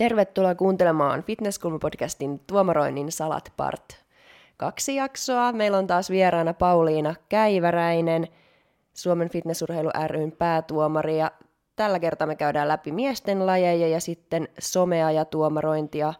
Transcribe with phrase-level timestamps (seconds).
[0.00, 4.04] Tervetuloa kuuntelemaan Fitnesskulma-podcastin Tuomaroinnin salat part.
[4.56, 5.52] Kaksi jaksoa.
[5.52, 8.28] Meillä on taas vieraana Pauliina Käiväräinen,
[8.94, 11.18] Suomen Fitnessurheilu ryn päätuomari.
[11.18, 11.30] Ja
[11.80, 16.14] tällä kertaa me käydään läpi miesten lajeja ja sitten somea ja tuomarointia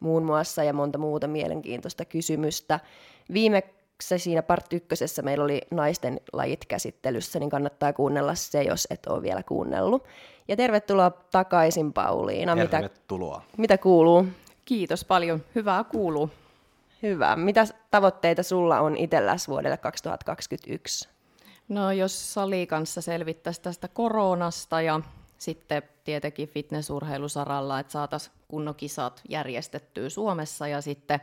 [0.00, 2.80] muun muassa ja monta muuta mielenkiintoista kysymystä.
[3.32, 9.06] Viimeksi siinä part ykkösessä meillä oli naisten lajit käsittelyssä, niin kannattaa kuunnella se, jos et
[9.06, 10.04] ole vielä kuunnellut.
[10.48, 12.56] Ja tervetuloa takaisin Pauliina.
[12.56, 13.38] Tervetuloa.
[13.38, 14.26] Mitä, mitä kuuluu?
[14.64, 15.42] Kiitos paljon.
[15.54, 16.30] Hyvää kuuluu.
[17.02, 17.36] Hyvä.
[17.36, 21.15] Mitä tavoitteita sulla on itselläsi vuodelle 2021?
[21.68, 25.00] No jos Sali kanssa selvittäisi tästä koronasta ja
[25.38, 31.20] sitten tietenkin fitnessurheilusaralla, että saataisiin kunnon kisat järjestettyä Suomessa ja sitten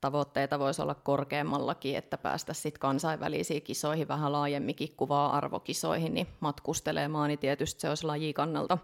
[0.00, 7.28] tavoitteita voisi olla korkeammallakin, että päästä sitten kansainvälisiin kisoihin vähän laajemminkin kuvaa arvokisoihin, niin matkustelemaan,
[7.28, 8.78] niin tietysti se olisi lajikannalta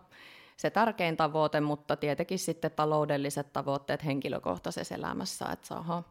[0.57, 6.05] se tärkein tavoite, mutta tietenkin sitten taloudelliset tavoitteet henkilökohtaisessa elämässä, että saadaan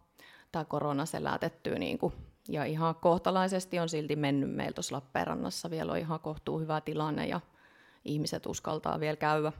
[0.51, 2.13] tämä korona selätettyä niin kuin,
[2.51, 7.27] ja ihan kohtalaisesti on silti mennyt meillä tuossa Lappeenrannassa, vielä on ihan kohtuu hyvä tilanne
[7.27, 7.39] ja
[8.05, 9.51] ihmiset uskaltaa vielä käydä.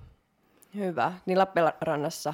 [0.76, 2.34] Hyvä, niin Lappeenrannassa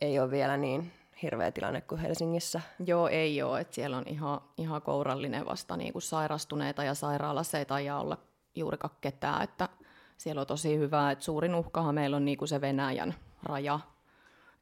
[0.00, 2.60] ei ole vielä niin hirveä tilanne kuin Helsingissä.
[2.86, 3.60] Joo, ei ole.
[3.60, 8.18] Että siellä on ihan, ihan kourallinen vasta niin kuin sairastuneita ja sairaalassa ei taida olla
[8.54, 9.42] juurikaan ketään.
[9.42, 9.68] Että
[10.16, 13.80] siellä on tosi hyvä, että suurin uhkahan meillä on niin kuin se Venäjän raja.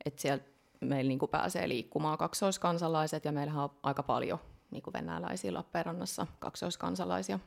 [0.05, 0.45] Että siellä
[0.80, 4.39] meillä niin kuin pääsee liikkumaan kaksoiskansalaiset ja meillähän on aika paljon
[4.77, 7.39] niin kuin venäläisiä Lappeenrannassa kaksoiskansalaisia.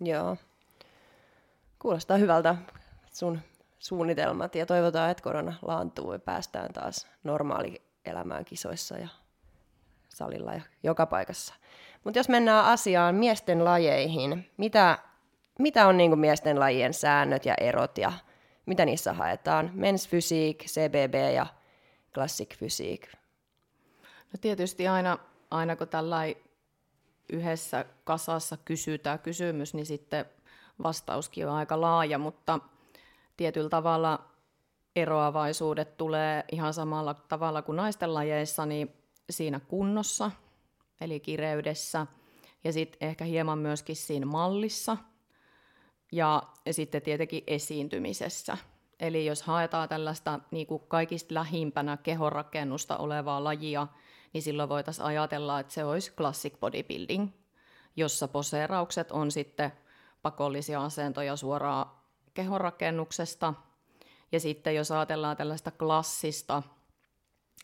[0.00, 0.36] Joo.
[1.78, 2.56] Kuulostaa hyvältä
[3.12, 3.40] sun
[3.78, 9.08] suunnitelmat ja toivotaan, että korona laantuu ja päästään taas normaali elämään kisoissa ja
[10.08, 11.54] salilla ja joka paikassa.
[12.04, 14.98] Mutta jos mennään asiaan miesten lajeihin, mitä,
[15.58, 18.12] mitä on niinku miesten lajien säännöt ja erot ja
[18.66, 19.70] mitä niissä haetaan?
[19.74, 21.46] Men's Physique, CBB ja
[22.14, 23.10] Classic Physique.
[24.02, 25.18] No tietysti aina,
[25.50, 26.16] aina kun tällä
[27.32, 30.24] yhdessä kasassa kysytään kysymys, niin sitten
[30.82, 32.60] vastauskin on aika laaja, mutta
[33.36, 34.24] tietyllä tavalla
[34.96, 38.92] eroavaisuudet tulee ihan samalla tavalla kuin naisten lajeissa, niin
[39.30, 40.30] siinä kunnossa,
[41.00, 42.06] eli kireydessä,
[42.64, 44.96] ja sitten ehkä hieman myöskin siinä mallissa,
[46.12, 48.58] ja, sitten tietenkin esiintymisessä.
[49.00, 53.86] Eli jos haetaan tällaista niin kuin kaikista lähimpänä kehonrakennusta olevaa lajia,
[54.32, 57.28] niin silloin voitaisiin ajatella, että se olisi classic bodybuilding,
[57.96, 59.72] jossa poseeraukset on sitten
[60.22, 61.86] pakollisia asentoja suoraan
[62.34, 63.54] kehonrakennuksesta–
[64.32, 66.62] ja sitten jos ajatellaan tällaista klassista,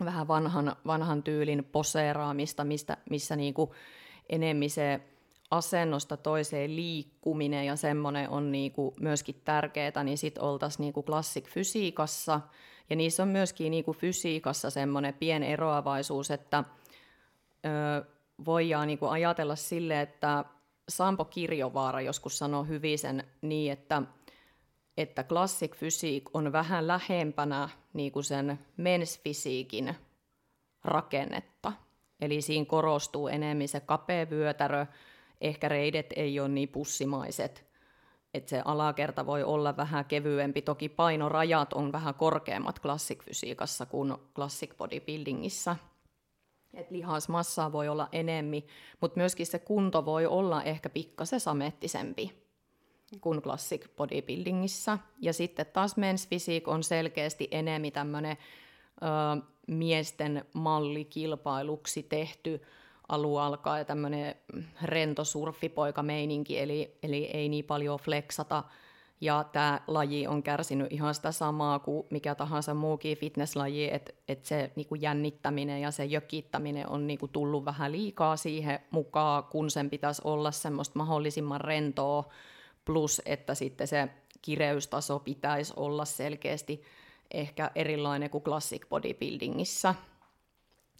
[0.05, 3.71] vähän vanhan, vanhan tyylin poseeraamista, mistä, missä niin kuin
[4.29, 5.01] enemmän se
[5.51, 11.49] asennosta toiseen liikkuminen ja semmoinen on niin kuin myöskin tärkeää, niin sitten oltaisiin niin classic
[11.49, 12.41] fysiikassa.
[12.91, 16.65] Ja niissä on myöskin niin kuin fysiikassa semmoinen pieni eroavaisuus, että
[17.65, 18.05] ö,
[18.45, 20.45] voidaan niin kuin ajatella sille, että
[20.89, 24.03] Sampo Kirjovaara joskus sanoi hyvin sen niin, että
[24.97, 29.95] että classic fysiik on vähän lähempänä niin kuin sen mensfysiikin
[30.85, 31.73] rakennetta.
[32.21, 34.87] Eli siinä korostuu enemmän se kapea vyötärö,
[35.41, 37.68] ehkä reidet ei ole niin pussimaiset,
[38.35, 40.63] että se alakerta voi olla vähän kevyempi.
[40.63, 45.77] Toki painorajat on vähän korkeammat classic fysiikassa kuin classic bodybuildingissa.
[46.75, 48.63] Et lihasmassaa voi olla enemmän,
[49.01, 52.49] mutta myöskin se kunto voi olla ehkä pikkasen samettisempi
[53.21, 54.99] kuin classic bodybuildingissa.
[55.21, 58.37] Ja sitten taas men's physique on selkeästi enemmän tämmöinen
[59.67, 62.63] miesten mallikilpailuksi tehty
[63.09, 64.35] alu alkaa ja tämmöinen
[64.83, 68.65] rento surfipoika-meininki, eli, eli ei niin paljon flexata.
[69.21, 74.45] Ja tämä laji on kärsinyt ihan sitä samaa kuin mikä tahansa muukin fitnesslaji, että et
[74.45, 79.91] se niinku jännittäminen ja se jökittäminen on niinku tullut vähän liikaa siihen mukaan, kun sen
[79.91, 82.25] pitäisi olla semmoista mahdollisimman rentoa,
[82.85, 84.09] plus että sitten se
[84.43, 86.83] kireystaso pitäisi olla selkeästi
[87.35, 89.95] ehkä erilainen kuin classic bodybuildingissa.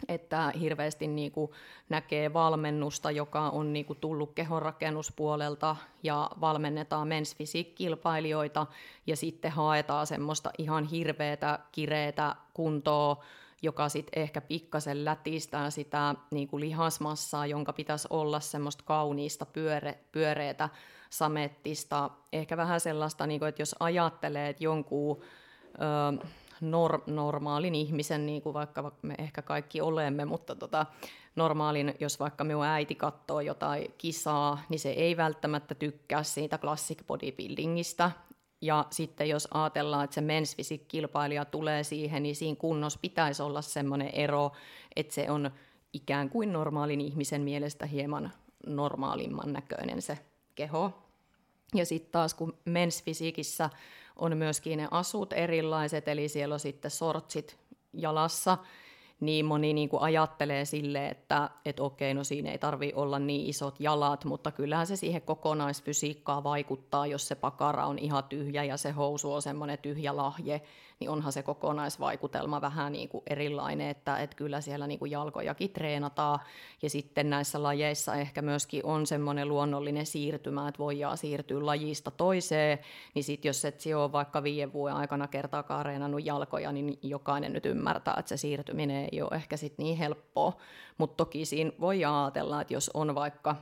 [0.07, 1.51] Että hirveästi niin kuin
[1.89, 8.67] näkee valmennusta, joka on niin kuin tullut kehonrakennuspuolelta ja valmennetaan men's kilpailijoita
[9.07, 13.23] ja sitten haetaan semmoista ihan hirveätä, kireetä kuntoa,
[13.61, 19.99] joka sitten ehkä pikkasen lätistää sitä niin kuin lihasmassaa, jonka pitäisi olla semmoista kauniista pyöre,
[20.11, 20.69] pyöreätä
[21.09, 25.21] samettista, ehkä vähän sellaista, niin kuin, että jos ajattelee, että jonkun
[26.21, 26.25] ö,
[26.61, 30.85] nor- normaalin ihmisen, niin kuin vaikka me ehkä kaikki olemme, mutta tota,
[31.35, 37.07] normaalin, jos vaikka minun äiti katsoo jotain kisaa, niin se ei välttämättä tykkää siitä classic
[37.07, 38.11] bodybuildingista.
[38.61, 43.61] Ja sitten jos ajatellaan, että se men's kilpailija tulee siihen, niin siinä kunnossa pitäisi olla
[43.61, 44.51] sellainen ero,
[44.95, 45.51] että se on
[45.93, 48.31] ikään kuin normaalin ihmisen mielestä hieman
[48.65, 50.17] normaalimman näköinen se
[50.55, 51.08] keho.
[51.75, 53.69] Ja sitten taas kun mensfysiikissä
[54.15, 57.57] on myöskin ne asut erilaiset, eli siellä on sitten sortsit
[57.93, 58.57] jalassa,
[59.19, 63.49] niin moni niin kuin ajattelee sille, että et okei, no siinä ei tarvi olla niin
[63.49, 68.77] isot jalat, mutta kyllähän se siihen kokonaisfysiikkaan vaikuttaa, jos se pakara on ihan tyhjä ja
[68.77, 70.61] se housu on semmoinen tyhjä lahje,
[70.99, 75.69] niin onhan se kokonaisvaikutelma vähän niin kuin erilainen, että, että kyllä siellä niin kuin jalkojakin
[75.69, 76.39] treenataan.
[76.81, 82.79] Ja sitten näissä lajeissa ehkä myöskin on semmoinen luonnollinen siirtymä, että voidaan siirtyä lajista toiseen,
[83.13, 87.65] niin sitten jos et ole vaikka viiden vuoden aikana kertaakaan reenannut jalkoja, niin jokainen nyt
[87.65, 90.57] ymmärtää, että se siirtyminen ei ole ehkä sitten niin helppoa.
[90.97, 93.55] Mutta toki siinä voi ajatella, että jos on vaikka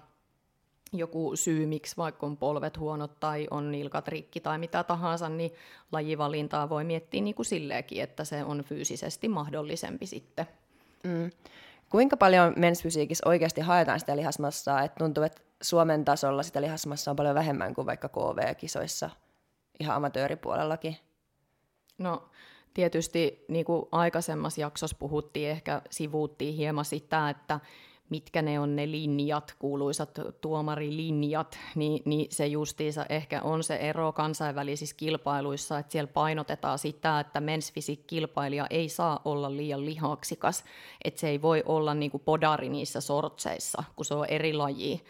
[0.94, 5.52] joku syy, miksi vaikka on polvet huonot tai on nilkat rikki tai mitä tahansa, niin
[5.92, 10.48] lajivalintaa voi miettiä niin kuin silleenkin, että se on fyysisesti mahdollisempi sitten.
[11.04, 11.32] Mm.
[11.90, 14.84] Kuinka paljon mensfysiikissä oikeasti haetaan sitä lihasmassaa?
[14.84, 19.10] Et tuntuu, että Suomen tasolla sitä lihasmassaa on paljon vähemmän kuin vaikka KV-kisoissa
[19.80, 20.98] ihan amatööripuolellakin.
[21.98, 22.30] No
[22.78, 27.60] tietysti niin kuin aikaisemmassa jaksossa puhuttiin, ehkä sivuuttiin hieman sitä, että
[28.10, 34.12] mitkä ne on ne linjat, kuuluisat tuomarilinjat, niin, niin se justiinsa ehkä on se ero
[34.12, 40.64] kansainvälisissä kilpailuissa, että siellä painotetaan sitä, että mensfisik-kilpailija ei saa olla liian lihaksikas,
[41.04, 45.02] että se ei voi olla niin kuin podari niissä sortseissa, kun se on eri laji.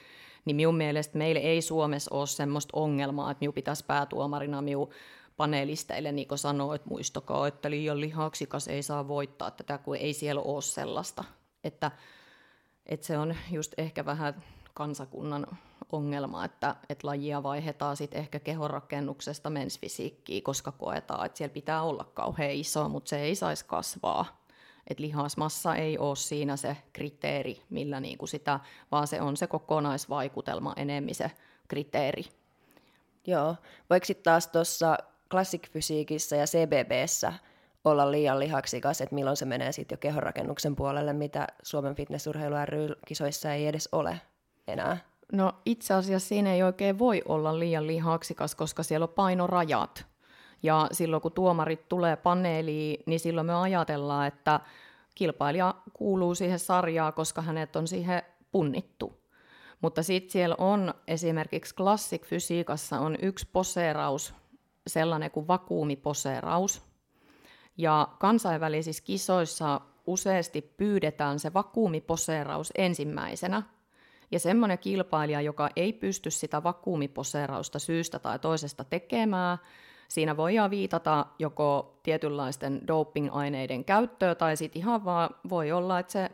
[0.46, 4.90] Niin minun mielestä meillä ei Suomessa ole semmoista ongelmaa, että minun pitäisi päätuomarina minun
[5.38, 10.42] panelisteille niin sanoa, että muistakaa, että liian lihaksikas ei saa voittaa tätä, kun ei siellä
[10.42, 11.24] ole sellaista.
[11.64, 11.92] Että
[12.86, 14.44] et se on just ehkä vähän
[14.74, 15.48] kansakunnan
[15.92, 22.04] ongelma, että, että lajia vaihdetaan sitten ehkä kehonrakennuksesta mensfisiikkiin, koska koetaan, että siellä pitää olla
[22.14, 24.44] kauhean iso, mutta se ei saisi kasvaa.
[24.88, 28.60] Et lihasmassa ei ole siinä se kriteeri, millä niinku sitä,
[28.92, 31.32] vaan se on se kokonaisvaikutelma enemmän se
[31.68, 32.24] kriteeri.
[33.28, 33.56] Joo.
[33.90, 34.98] Voiko sitten taas tuossa
[35.32, 37.34] klassikfysiikissä ja CBBssä
[37.84, 43.54] olla liian lihaksikas, että milloin se menee sitten jo kehonrakennuksen puolelle, mitä Suomen fitnessurheilu ry-kisoissa
[43.54, 44.22] ei edes ole
[44.68, 44.98] enää?
[45.34, 50.06] No itse asiassa siinä ei oikein voi olla liian lihaksikas, koska siellä on painorajat.
[50.64, 54.60] Ja silloin kun tuomarit tulee paneeliin, niin silloin me ajatellaan, että
[55.16, 58.22] kilpailija kuuluu siihen sarjaan, koska hänet on siihen
[58.52, 59.22] punnittu.
[59.82, 64.34] Mutta sitten siellä on esimerkiksi klassikfysiikassa on yksi poseeraus,
[64.90, 66.82] sellainen kuin vakuumiposeeraus,
[67.78, 73.64] ja kansainvälisissä kisoissa useasti pyydetään se vakuumiposeeraus ensimmäisenä.
[74.32, 79.58] Ja semmoinen kilpailija, joka ei pysty sitä vakuumiposeerausta syystä tai toisesta tekemään,
[80.08, 86.32] siinä voidaan viitata joko tietynlaisten doping-aineiden käyttöä tai sitten ihan vaan voi olla, että se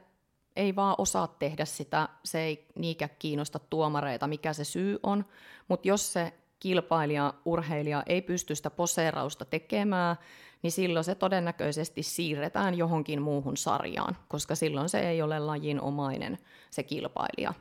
[0.56, 5.26] ei vaan osaa tehdä sitä, se ei niinkään kiinnosta tuomareita, mikä se syy on,
[5.68, 10.15] mutta jos se kilpailija, urheilija ei pysty sitä poseerausta tekemään,
[10.62, 16.38] niin silloin se todennäköisesti siirretään johonkin muuhun sarjaan, koska silloin se ei ole lajin omainen
[16.72, 17.53] se kilpailija.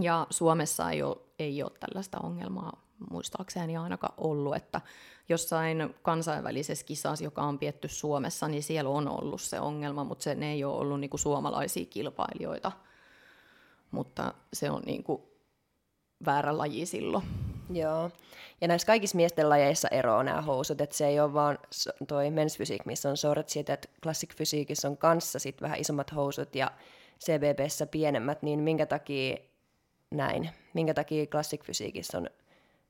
[0.00, 4.80] Ja Suomessa ei ole, ei ole tällaista ongelmaa muistaakseni ainakaan ollut, että
[5.28, 10.32] jossain kansainvälisessä kisassa, joka on pietty Suomessa, niin siellä on ollut se ongelma, mutta se,
[10.40, 12.72] ei ole ollut niinku suomalaisia kilpailijoita.
[13.90, 15.32] Mutta se on niinku
[16.26, 17.24] väärä laji silloin.
[17.72, 18.10] Joo.
[18.60, 21.58] Ja näissä kaikissa miesten lajeissa eroaa nämä housut, että se ei ole vaan
[22.08, 26.54] toi men's physique, missä on shortsit, että classic fysiikissa on kanssa sit vähän isommat housut
[26.54, 26.70] ja
[27.24, 29.36] CBBssä pienemmät, niin minkä takia
[30.10, 30.50] näin?
[30.74, 32.30] Minkä takia classic fysiikissa on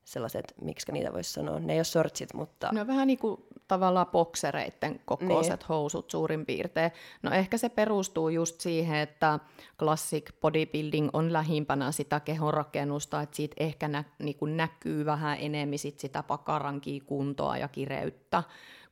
[0.05, 2.69] sellaiset, miksi niitä voisi sanoa, ne ei ole shortsit, mutta...
[2.73, 5.69] No vähän niin kuin tavallaan boksereiden kokoiset niin.
[5.69, 6.91] housut suurin piirtein.
[7.23, 9.39] No ehkä se perustuu just siihen, että
[9.79, 15.79] classic bodybuilding on lähimpänä sitä kehonrakennusta, että siitä ehkä nä, niin kuin näkyy vähän enemmän
[15.79, 18.43] sit sitä pakarankia kuntoa ja kireyttä,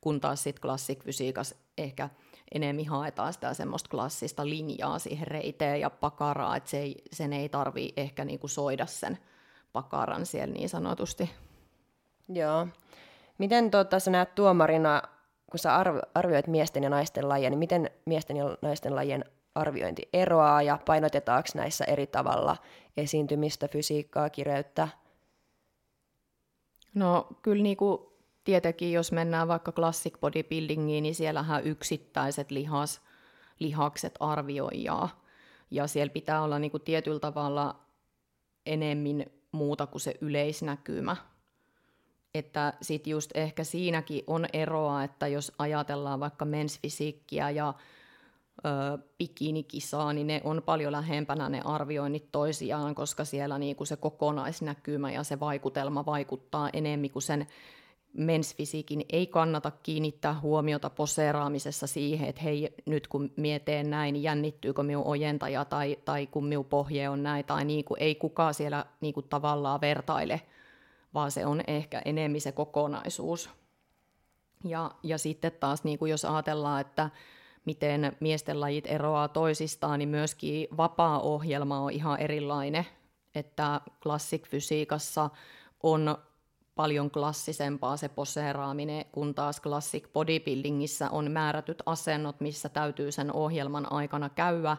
[0.01, 2.09] kun taas sitten classic fysiikas ehkä
[2.53, 7.49] enemmän haetaan sitä semmoista klassista linjaa siihen reiteen ja pakaraa, että se ei, sen ei
[7.49, 9.19] tarvii ehkä niinku soida sen
[9.73, 11.31] pakaran siellä niin sanotusti.
[12.29, 12.67] Joo.
[13.39, 15.03] Miten tota, sä näet tuomarina,
[15.51, 15.77] kun sä
[16.15, 19.25] arvioit miesten ja naisten lajia, niin miten miesten ja naisten lajien
[19.55, 22.57] arviointi eroaa ja painotetaanko näissä eri tavalla
[22.97, 24.89] esiintymistä, fysiikkaa, kireyttä?
[26.95, 27.99] No kyllä niin kuin
[28.45, 33.01] tietenkin jos mennään vaikka classic bodybuildingiin, niin siellähän yksittäiset lihas,
[33.59, 35.21] lihakset arvioijaa.
[35.71, 37.81] Ja siellä pitää olla niin kuin tietyllä tavalla
[38.67, 41.17] enemmän muuta kuin se yleisnäkymä.
[42.35, 47.75] Että sitten just ehkä siinäkin on eroa, että jos ajatellaan vaikka mensfysiikkiä ja
[48.67, 55.13] ö, bikinikisaa, niin ne on paljon lähempänä ne arvioinnit toisiaan, koska siellä niinku se kokonaisnäkymä
[55.13, 57.47] ja se vaikutelma vaikuttaa enemmän kuin sen
[58.13, 64.83] mensfisiikin ei kannata kiinnittää huomiota poseeraamisessa siihen, että hei, nyt kun mieteen näin, niin jännittyykö
[64.83, 68.87] minun ojentaja tai, tai kun minun pohje on näin, tai niin kuin, ei kukaan siellä
[69.01, 70.41] niin kuin tavallaan vertaile,
[71.15, 73.51] vaan se on ehkä enemmän se kokonaisuus.
[74.65, 77.11] Ja, ja sitten taas, niin kuin jos ajatellaan, että
[77.65, 82.87] miten miesten lajit eroaa toisistaan, niin myöskin vapaa-ohjelma on ihan erilainen,
[83.35, 85.31] että klassik-fysiikassa
[85.83, 86.19] on
[86.81, 93.93] paljon klassisempaa se poseeraaminen, kun taas classic bodybuildingissä on määrätyt asennot, missä täytyy sen ohjelman
[93.93, 94.77] aikana käydä,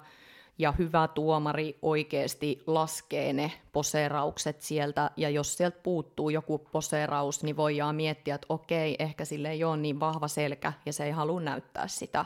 [0.58, 7.58] ja hyvä tuomari oikeasti laskee ne poseeraukset sieltä, ja jos sieltä puuttuu joku poseeraus, niin
[7.58, 11.42] voidaan miettiä, että okei, ehkä sille ei ole niin vahva selkä, ja se ei halua
[11.42, 12.26] näyttää sitä.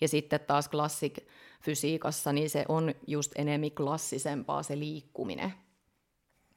[0.00, 1.18] Ja sitten taas classic
[1.62, 5.54] fysiikassa, niin se on just enemmän klassisempaa se liikkuminen.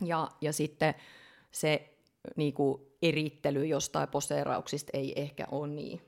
[0.01, 0.95] Ja, ja sitten
[1.51, 1.92] se
[2.35, 6.01] niin kuin erittely jostain poseerauksista ei ehkä ole niin,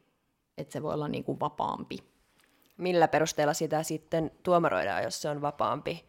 [0.58, 1.98] että se voi olla niin kuin vapaampi.
[2.78, 6.06] Millä perusteella sitä sitten tuomaroidaan, jos se on vapaampi?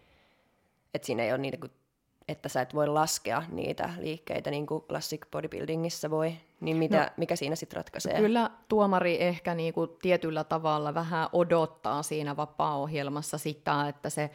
[0.95, 1.73] Että siinä ei ole niin kuin,
[2.29, 7.11] että sä et voi laskea niitä liikkeitä niin kuin classic bodybuildingissa voi, niin mitä, no,
[7.17, 8.17] mikä siinä sitten ratkaisee?
[8.17, 14.31] Kyllä tuomari ehkä niin kuin tietyllä tavalla vähän odottaa siinä vapaa-ohjelmassa sitä, että se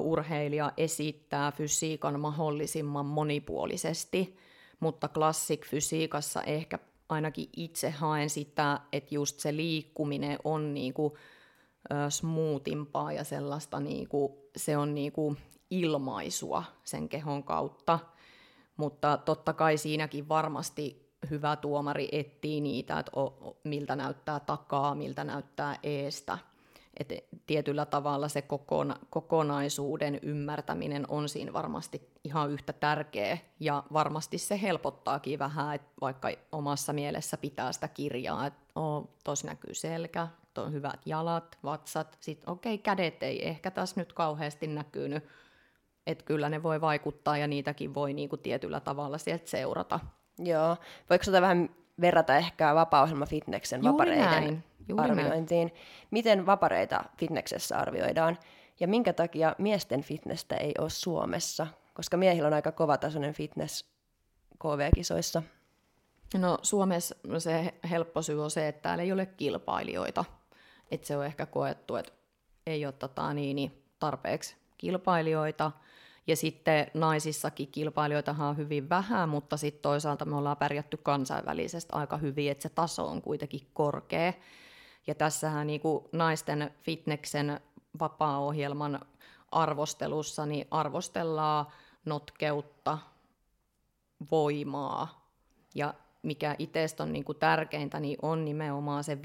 [0.00, 4.36] urheilija esittää fysiikan mahdollisimman monipuolisesti
[4.80, 6.78] mutta klassik-fysiikassa ehkä
[7.08, 11.16] ainakin itse haen sitä, että just se liikkuminen on niinku,
[12.08, 15.36] smoothimpaa ja sellaista, niinku, se on niinku
[15.70, 17.98] ilmaisua sen kehon kautta.
[18.76, 23.12] Mutta totta kai siinäkin varmasti hyvä tuomari etsii niitä, että
[23.64, 26.38] miltä näyttää takaa, miltä näyttää eestä–
[27.00, 27.12] et
[27.46, 34.62] tietyllä tavalla se kokona, kokonaisuuden ymmärtäminen on siinä varmasti ihan yhtä tärkeä ja varmasti se
[34.62, 38.60] helpottaakin vähän, että vaikka omassa mielessä pitää sitä kirjaa, että
[39.24, 44.12] tuossa näkyy selkä, on hyvät jalat, vatsat, sitten okei, okay, kädet ei ehkä tässä nyt
[44.12, 45.24] kauheasti näkynyt,
[46.06, 50.00] että kyllä ne voi vaikuttaa ja niitäkin voi niinku tietyllä tavalla sieltä seurata.
[50.38, 50.76] Joo,
[51.10, 54.64] voiko sitä vähän verrata ehkä vapaa-ohjelma fitneksen vapareiden näin.
[54.88, 55.68] Juuri arviointiin.
[55.68, 55.80] Näin.
[56.10, 58.38] Miten vapareita fitneksessä arvioidaan
[58.80, 61.66] ja minkä takia miesten fitnessä ei ole Suomessa?
[61.94, 63.84] Koska miehillä on aika kovatasoinen fitness
[64.58, 65.42] KV-kisoissa.
[66.34, 70.24] No Suomessa se helppo syy on se, että täällä ei ole kilpailijoita.
[70.90, 72.12] Että se on ehkä koettu, että
[72.66, 75.72] ei ole tota, niin, niin tarpeeksi kilpailijoita.
[76.26, 82.16] Ja sitten naisissakin kilpailijoita on hyvin vähän, mutta sitten toisaalta me ollaan pärjätty kansainvälisesti aika
[82.16, 84.32] hyvin, että se taso on kuitenkin korkea.
[85.06, 87.60] Ja tässähän niin kuin naisten fitneksen
[88.00, 89.00] vapaa-ohjelman
[89.52, 91.66] arvostelussa niin arvostellaan
[92.04, 92.98] notkeutta,
[94.30, 95.26] voimaa
[95.74, 99.18] ja mikä itsestä on niin kuin tärkeintä, niin on nimenomaan se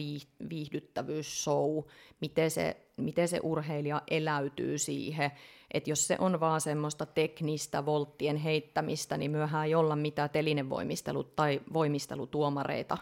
[0.50, 1.84] viihdyttävyys, show,
[2.22, 5.32] miten se, miten se urheilija eläytyy siihen.
[5.74, 11.36] Että jos se on vaan semmoista teknistä volttien heittämistä, niin myöhään ei olla mitään telinevoimistelut
[11.36, 12.98] tai voimistelutuomareita.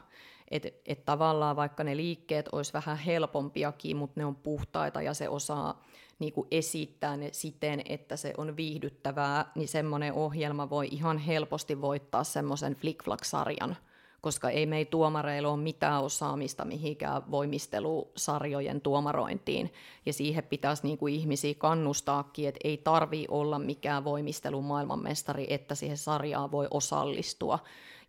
[0.52, 5.30] Että et tavallaan vaikka ne liikkeet olisi vähän helpompiakin, mutta ne on puhtaita ja se
[5.30, 5.84] osaa
[6.20, 11.82] niin kuin esittää ne siten, että se on viihdyttävää, niin semmoinen ohjelma voi ihan helposti
[11.82, 13.78] voittaa semmoisen flickflack-sarjan,
[14.22, 19.74] koska ei mei tuomareilla ole mitään osaamista mihinkään voimistelusarjojen tuomarointiin,
[20.06, 25.76] ja siihen pitäisi niin kuin ihmisiä kannustaakin, että ei tarvi olla mikään voimistelun maailmanmestari, että
[25.76, 27.60] siihen sarjaan voi osallistua,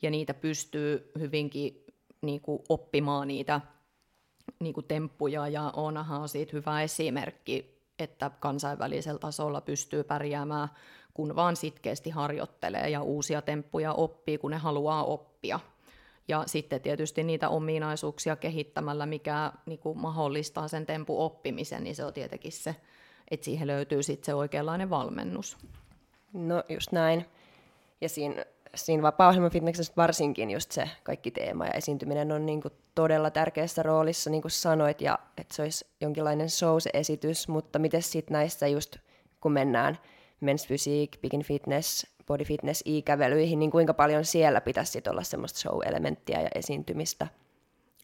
[0.03, 1.85] ja niitä pystyy hyvinkin
[2.23, 3.61] niin kuin oppimaan niitä
[4.61, 10.69] niin kuin temppuja, ja Oonahan on siitä hyvä esimerkki, että kansainvälisellä tasolla pystyy pärjäämään,
[11.15, 15.61] kun vaan sitkeästi harjoittelee ja uusia temppuja oppii, kun ne haluaa oppia.
[16.29, 22.05] Ja sitten tietysti niitä ominaisuuksia kehittämällä, mikä niin kuin mahdollistaa sen tempu oppimisen, niin se
[22.05, 22.77] on tietenkin se,
[23.31, 25.57] että siihen löytyy sitten se oikeanlainen valmennus.
[26.33, 27.27] No just näin.
[28.01, 32.75] Ja siinä siinä vapaa fitnessessä varsinkin just se kaikki teema ja esiintyminen on niin kuin
[32.95, 37.79] todella tärkeässä roolissa, niin kuin sanoit, ja että se olisi jonkinlainen show se esitys, mutta
[37.79, 38.97] miten sitten näissä just,
[39.41, 39.99] kun mennään
[40.45, 45.59] men's physique, bikini fitness, body fitness i-kävelyihin, niin kuinka paljon siellä pitäisi sit olla semmoista
[45.59, 47.27] show-elementtiä ja esiintymistä?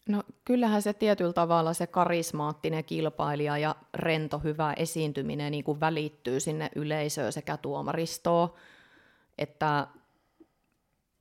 [0.09, 6.39] No kyllähän se tietyllä tavalla se karismaattinen kilpailija ja rento hyvä esiintyminen niin kuin välittyy
[6.39, 8.53] sinne yleisöön sekä tuomaristoon,
[9.37, 9.87] että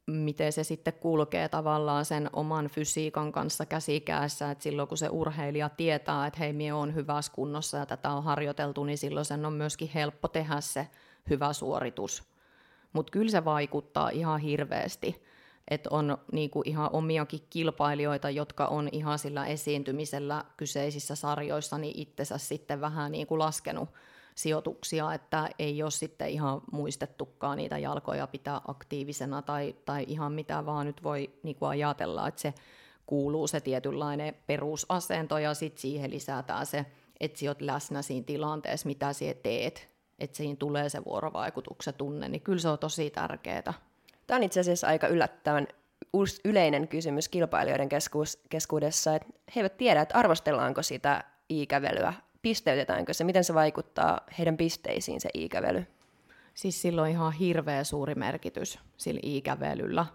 [0.06, 5.68] miten se sitten kulkee tavallaan sen oman fysiikan kanssa käsikäässä, että silloin kun se urheilija
[5.68, 9.52] tietää, että hei, minä olen hyvässä kunnossa ja tätä on harjoiteltu, niin silloin sen on
[9.52, 10.88] myöskin helppo tehdä se
[11.30, 12.22] hyvä suoritus.
[12.92, 15.24] Mutta kyllä se vaikuttaa ihan hirveästi,
[15.68, 22.38] että on niinku ihan omiakin kilpailijoita, jotka on ihan sillä esiintymisellä kyseisissä sarjoissa niin itsensä
[22.38, 23.88] sitten vähän niinku laskenut
[24.36, 30.66] sijoituksia, että ei ole sitten ihan muistettukaan niitä jalkoja pitää aktiivisena tai, tai ihan mitä
[30.66, 32.54] vaan nyt voi niin kuin ajatella, että se
[33.06, 36.86] kuuluu se tietynlainen perusasento ja sitten siihen lisätään se,
[37.20, 39.88] että sinä läsnä siinä tilanteessa, mitä sinä teet,
[40.18, 43.74] että siinä tulee se vuorovaikutuksen tunne, niin kyllä se on tosi tärkeää.
[44.26, 45.68] Tämä on itse asiassa aika yllättävän
[46.44, 47.88] yleinen kysymys kilpailijoiden
[48.48, 52.12] keskuudessa, että he eivät tiedä, että arvostellaanko sitä ikävelyä
[52.46, 55.86] pisteytetäänkö se, miten se vaikuttaa heidän pisteisiin se ikävely?
[56.54, 60.06] Siis sillä on ihan hirveä suuri merkitys sillä ikävelyllä.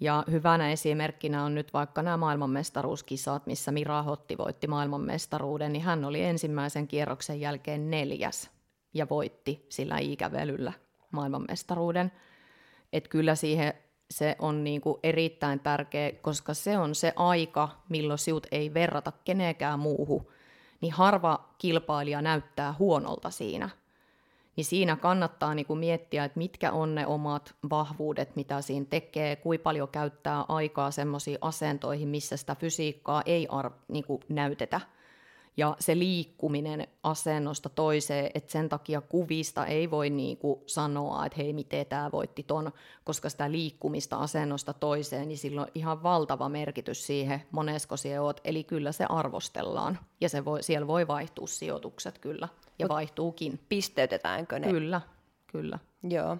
[0.00, 6.04] Ja hyvänä esimerkkinä on nyt vaikka nämä maailmanmestaruuskisat, missä Mira Hotti voitti maailmanmestaruuden, niin hän
[6.04, 8.50] oli ensimmäisen kierroksen jälkeen neljäs
[8.94, 10.72] ja voitti sillä ikävelyllä
[11.10, 12.12] maailmanmestaruuden.
[12.92, 13.74] Et kyllä siihen
[14.10, 19.78] se on niinku erittäin tärkeä, koska se on se aika, milloin siut ei verrata kenenkään
[19.78, 20.26] muuhun
[20.80, 23.70] niin harva kilpailija näyttää huonolta siinä.
[24.56, 29.36] Niin siinä kannattaa niin kuin miettiä, että mitkä on ne omat vahvuudet, mitä siinä tekee,
[29.36, 34.80] kuinka paljon käyttää aikaa semmoisiin asentoihin, missä sitä fysiikkaa ei ar- niin kuin näytetä–
[35.58, 41.52] ja se liikkuminen asennosta toiseen, että sen takia kuvista ei voi niinku sanoa, että hei,
[41.52, 42.72] miten tämä voitti ton,
[43.04, 48.40] koska sitä liikkumista asennosta toiseen, niin sillä on ihan valtava merkitys siihen, monesko siellä oot.
[48.44, 53.60] Eli kyllä se arvostellaan, ja se voi, siellä voi vaihtua sijoitukset kyllä, ja Mut vaihtuukin.
[53.68, 54.70] Pisteytetäänkö ne?
[54.70, 55.00] Kyllä,
[55.46, 55.78] kyllä.
[56.02, 56.36] Joo.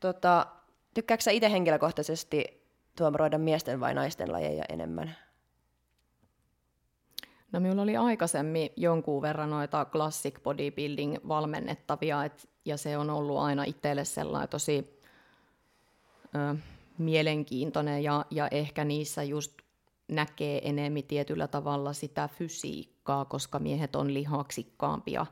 [0.00, 0.46] Tota,
[0.94, 2.64] tykkääkö sä itse henkilökohtaisesti
[2.96, 5.16] tuomaroida miesten vai naisten lajeja enemmän?
[7.52, 13.38] No minulla oli aikaisemmin jonkun verran noita classic bodybuilding valmennettavia, et, ja se on ollut
[13.38, 15.00] aina itselle sellainen tosi
[16.34, 16.56] ö,
[16.98, 19.52] mielenkiintoinen, ja, ja ehkä niissä just
[20.08, 25.26] näkee enemmän tietyllä tavalla sitä fysiikkaa, koska miehet on lihaksikkaampia.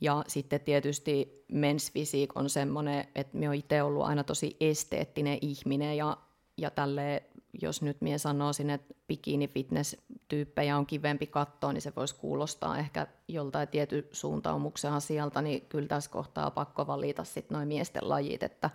[0.00, 5.38] Ja sitten tietysti men's physique on semmoinen, että minä olen itse ollut aina tosi esteettinen
[5.40, 6.16] ihminen ja,
[6.56, 7.22] ja tälle
[7.62, 13.68] jos nyt mie sanoisin, että bikini-fitness-tyyppejä on kivempi katsoa, niin se voisi kuulostaa ehkä joltain
[13.68, 18.70] tietyn suuntaumuksen asialta, niin kyllä tässä kohtaa pakko valita sitten noin miesten lajit, että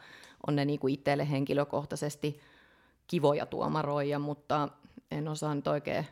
[0.48, 2.40] on ne niinku itselle henkilökohtaisesti
[3.08, 4.70] kivoja tuomaroja, mutta
[5.12, 6.06] en osaa nyt oikein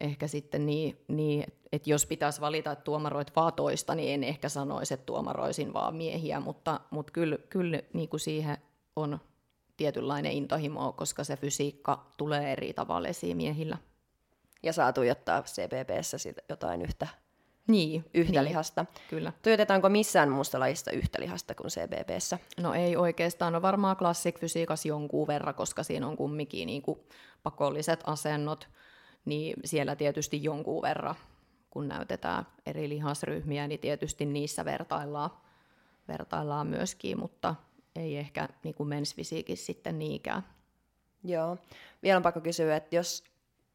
[0.00, 4.48] ehkä sitten niin, niin että jos pitäisi valita, että tuomaroit vaan toista, niin en ehkä
[4.48, 8.58] sanoisi, että tuomaroisin vaan miehiä, mutta, mutta kyllä, kyllä niin kuin siihen
[8.96, 9.18] on
[9.76, 13.78] tietynlainen intohimo, koska se fysiikka tulee eri tavalla esiin miehillä.
[14.62, 16.16] Ja saa tuijottaa CPPssä
[16.48, 17.08] jotain yhtä,
[17.66, 18.86] niin, yhtä niin, lihasta.
[19.10, 19.32] Kyllä.
[19.42, 22.38] Tuijotetaanko missään muusta lajista yhtä lihasta kuin CBBssä?
[22.60, 23.52] No ei oikeastaan.
[23.52, 27.00] No varmaan klassikfysiikas jonkun verran, koska siinä on kumminkin niin kuin
[27.42, 28.68] pakolliset asennot,
[29.24, 31.14] niin siellä tietysti jonkun verran,
[31.70, 35.30] kun näytetään eri lihasryhmiä, niin tietysti niissä vertaillaan,
[36.08, 37.54] vertaillaan myöskin, mutta
[37.96, 40.42] ei ehkä niin kuin mensvisiikin sitten niinkään.
[41.24, 41.56] Joo.
[42.02, 43.24] Vielä on pakko kysyä, että jos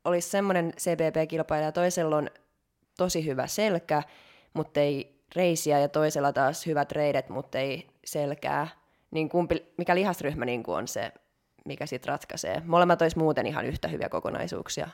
[0.06, 2.30] olisi semmoinen CBP-kilpailija, toisella on
[2.97, 4.03] tosi hyvä selkä,
[4.53, 8.67] mutta ei reisiä, ja toisella taas hyvät reidet, mutta ei selkää,
[9.12, 11.12] niin kumpi, mikä lihasryhmä niin kuin on se,
[11.65, 12.62] mikä sitten ratkaisee?
[12.65, 14.89] Molemmat olisi muuten ihan yhtä hyviä kokonaisuuksia.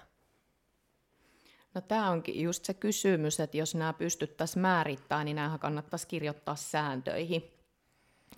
[1.73, 6.55] No tämä onkin just se kysymys, että jos nämä pystyttäisiin määrittämään, niin nämä kannattaisi kirjoittaa
[6.55, 7.52] sääntöihin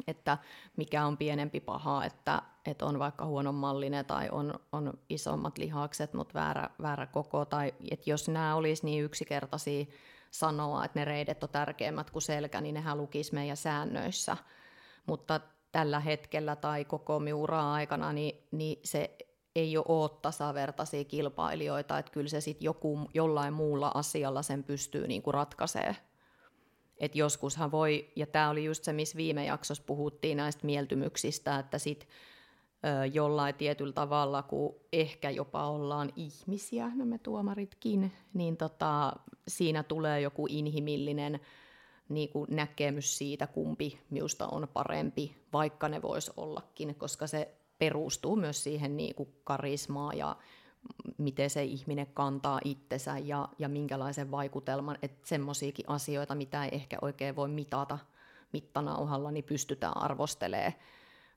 [0.08, 0.38] että
[0.77, 6.13] mikä on pienempi paha, että, että on vaikka huonon mallinen tai on, on isommat lihakset,
[6.13, 7.45] mutta väärä, väärä koko.
[7.45, 9.86] Tai että jos nämä olisi niin yksinkertaisia
[10.31, 14.38] sanoa, että ne reidet on tärkeimmät kuin selkä, niin nehän lukisi meidän säännöissä.
[15.05, 15.39] Mutta
[15.71, 19.17] tällä hetkellä tai koko miuraa aikana, niin, niin se
[19.55, 22.69] ei ole tasavertaisia kilpailijoita, että kyllä se sitten
[23.13, 25.95] jollain muulla asialla sen pystyy niinku ratkaisemaan
[26.97, 31.77] että joskushan voi, ja tämä oli just se, missä viime jaksossa puhuttiin näistä mieltymyksistä, että
[31.77, 32.08] sit
[32.86, 39.13] ö, jollain tietyllä tavalla, kun ehkä jopa ollaan ihmisiä, no me tuomaritkin, niin tota,
[39.47, 41.39] siinä tulee joku inhimillinen
[42.10, 48.36] niin kuin näkemys siitä, kumpi minusta on parempi, vaikka ne vois ollakin, koska se perustuu
[48.36, 50.36] myös siihen niin kuin karismaan ja
[51.17, 56.97] miten se ihminen kantaa itsensä ja, ja minkälaisen vaikutelman, että semmoisiakin asioita, mitä ei ehkä
[57.01, 57.97] oikein voi mitata
[58.53, 60.73] mittanauhalla, niin pystytään arvostelemaan.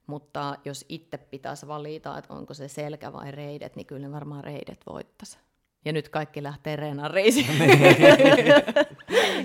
[0.07, 4.43] Mutta jos itse pitäisi valita, että onko se selkä vai reidet, niin kyllä ne varmaan
[4.43, 5.37] reidet voittaisi.
[5.85, 7.47] Ja nyt kaikki lähtee reenaan reisiin.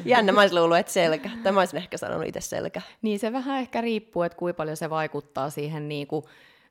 [0.04, 1.30] Jännä, mä olisin luullut, että selkä.
[1.42, 2.82] Tämä olisin ehkä sanonut itse selkä.
[3.02, 6.24] Niin se vähän ehkä riippuu, että kuinka paljon se vaikuttaa siihen, niin kuin,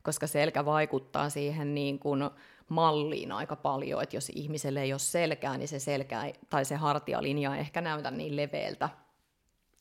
[0.03, 2.29] koska selkä vaikuttaa siihen niin kuin,
[2.69, 7.55] malliin aika paljon, että jos ihmiselle ei ole selkää, niin se selkä tai se hartialinja
[7.55, 8.89] ei ehkä näytä niin leveältä.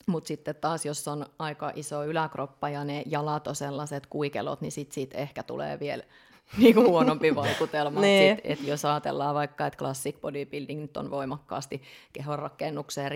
[0.07, 4.71] Mutta sitten taas, jos on aika iso yläkroppa ja ne jalat on sellaiset kuikelot, niin
[4.71, 6.03] sitten siitä ehkä tulee vielä
[6.57, 8.01] niin kuin huonompi vaikutelma.
[8.01, 8.35] niin.
[8.35, 11.81] sit, et jos ajatellaan vaikka, että classic bodybuilding nyt on voimakkaasti
[12.13, 13.11] kehonrakennukseen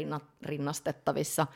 [0.46, 1.48] rinnastettavissa,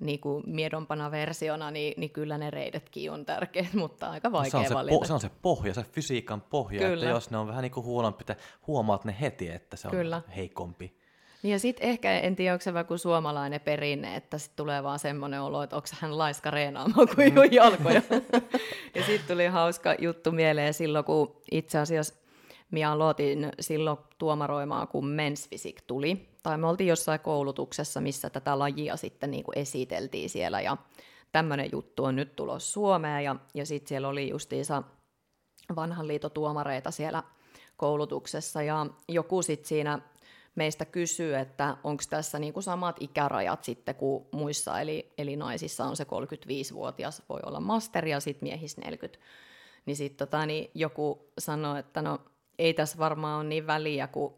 [0.00, 4.68] niin kuin miedompana versiona, niin, niin kyllä ne reidetkin on tärkeät, mutta aika vaikea no
[4.68, 4.94] se on valita.
[4.94, 6.94] Se, po, se on se pohja, se fysiikan pohja, kyllä.
[6.94, 8.36] että jos ne on vähän niin kuin huonompi, että
[8.66, 10.22] huomaat ne heti, että se on kyllä.
[10.36, 11.00] heikompi.
[11.42, 14.98] Niin ja sitten ehkä, en tiedä, onko se vaikka suomalainen perinne, että sitten tulee vaan
[14.98, 17.40] semmoinen olo, että onko hän laiska reenaamaan kuin mm.
[17.52, 18.02] jalkoja.
[18.94, 22.14] ja sitten tuli hauska juttu mieleen silloin, kun itse asiassa
[22.70, 26.29] minä aloitin silloin tuomaroimaan, kun Men's Physique tuli.
[26.42, 30.60] Tai me oltiin jossain koulutuksessa, missä tätä lajia sitten niin kuin esiteltiin siellä.
[30.60, 30.76] Ja
[31.32, 33.24] tämmöinen juttu on nyt tulossa Suomeen.
[33.24, 34.82] Ja, ja sitten siellä oli justiinsa
[35.76, 37.22] vanhan liitotuomareita siellä
[37.76, 38.62] koulutuksessa.
[38.62, 39.98] Ja joku sitten siinä
[40.54, 45.84] meistä kysyy, että onko tässä niin kuin samat ikärajat sitten kuin muissa, eli, eli naisissa
[45.84, 49.24] on se 35-vuotias, voi olla masteri ja sitten miehissä 40.
[49.86, 52.18] Niin sitten tota, niin joku sanoi, että no
[52.58, 54.34] ei tässä varmaan ole niin väliä, kun,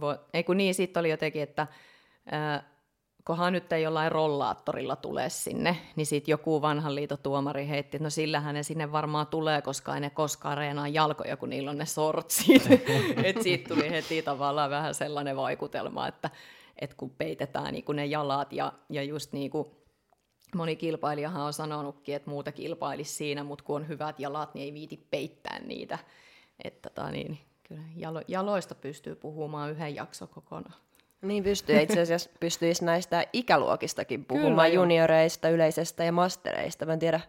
[0.00, 1.66] voi, ei kun niin, sitten oli jotenkin, että
[2.30, 2.70] ää,
[3.24, 8.10] kohan nyt ei jollain rollaattorilla tule sinne, niin sitten joku vanhan liitotuomari heitti, että no
[8.10, 11.86] sillähän ne sinne varmaan tulee, koska ei ne koskaan reenaa jalkoja, kun niillä on ne
[11.86, 12.62] sortsit.
[13.24, 16.30] että siitä tuli heti tavallaan vähän sellainen vaikutelma, että,
[16.80, 19.68] että kun peitetään niin kun ne jalat ja, ja just niin kuin
[20.54, 24.74] moni kilpailijahan on sanonutkin, että muuta kilpailisi siinä, mutta kun on hyvät jalat, niin ei
[24.74, 25.98] viiti peittää niitä.
[26.64, 27.38] Että tota, niin,
[27.70, 30.74] kyllä jalo, jaloista pystyy puhumaan yhden jakson kokonaan.
[31.22, 31.80] Niin pystyy.
[31.80, 36.86] Itse asiassa pystyisi näistä ikäluokistakin puhumaan Kyllä, junioreista, yleisestä ja mastereista.
[36.86, 37.20] Mä en tiedä,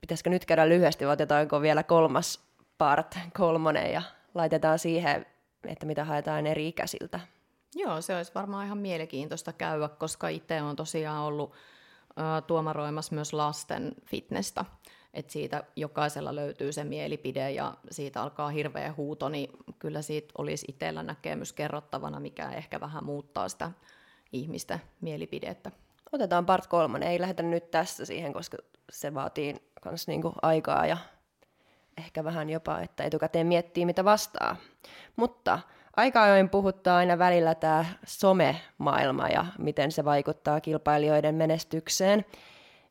[0.00, 2.40] pitäisikö nyt käydä lyhyesti vai otetaanko vielä kolmas
[2.78, 4.02] part, kolmonen, ja
[4.34, 5.26] laitetaan siihen,
[5.66, 7.20] että mitä haetaan eri ikäisiltä.
[7.74, 13.32] Joo, se olisi varmaan ihan mielenkiintoista käydä, koska itse on tosiaan ollut uh, tuomaroimassa myös
[13.32, 14.64] lasten fitnessä
[15.16, 20.66] että siitä jokaisella löytyy se mielipide ja siitä alkaa hirveä huuto, niin kyllä siitä olisi
[20.68, 23.70] itsellä näkemys kerrottavana, mikä ehkä vähän muuttaa sitä
[24.32, 25.70] ihmistä mielipidettä.
[26.12, 28.56] Otetaan part kolmonen, ei lähdetä nyt tässä siihen, koska
[28.90, 30.96] se vaatii myös niinku aikaa ja
[31.98, 34.56] ehkä vähän jopa, että etukäteen miettii, mitä vastaa.
[35.16, 35.58] Mutta
[35.96, 42.24] aika ajoin puhuttaa aina välillä tämä some-maailma ja miten se vaikuttaa kilpailijoiden menestykseen.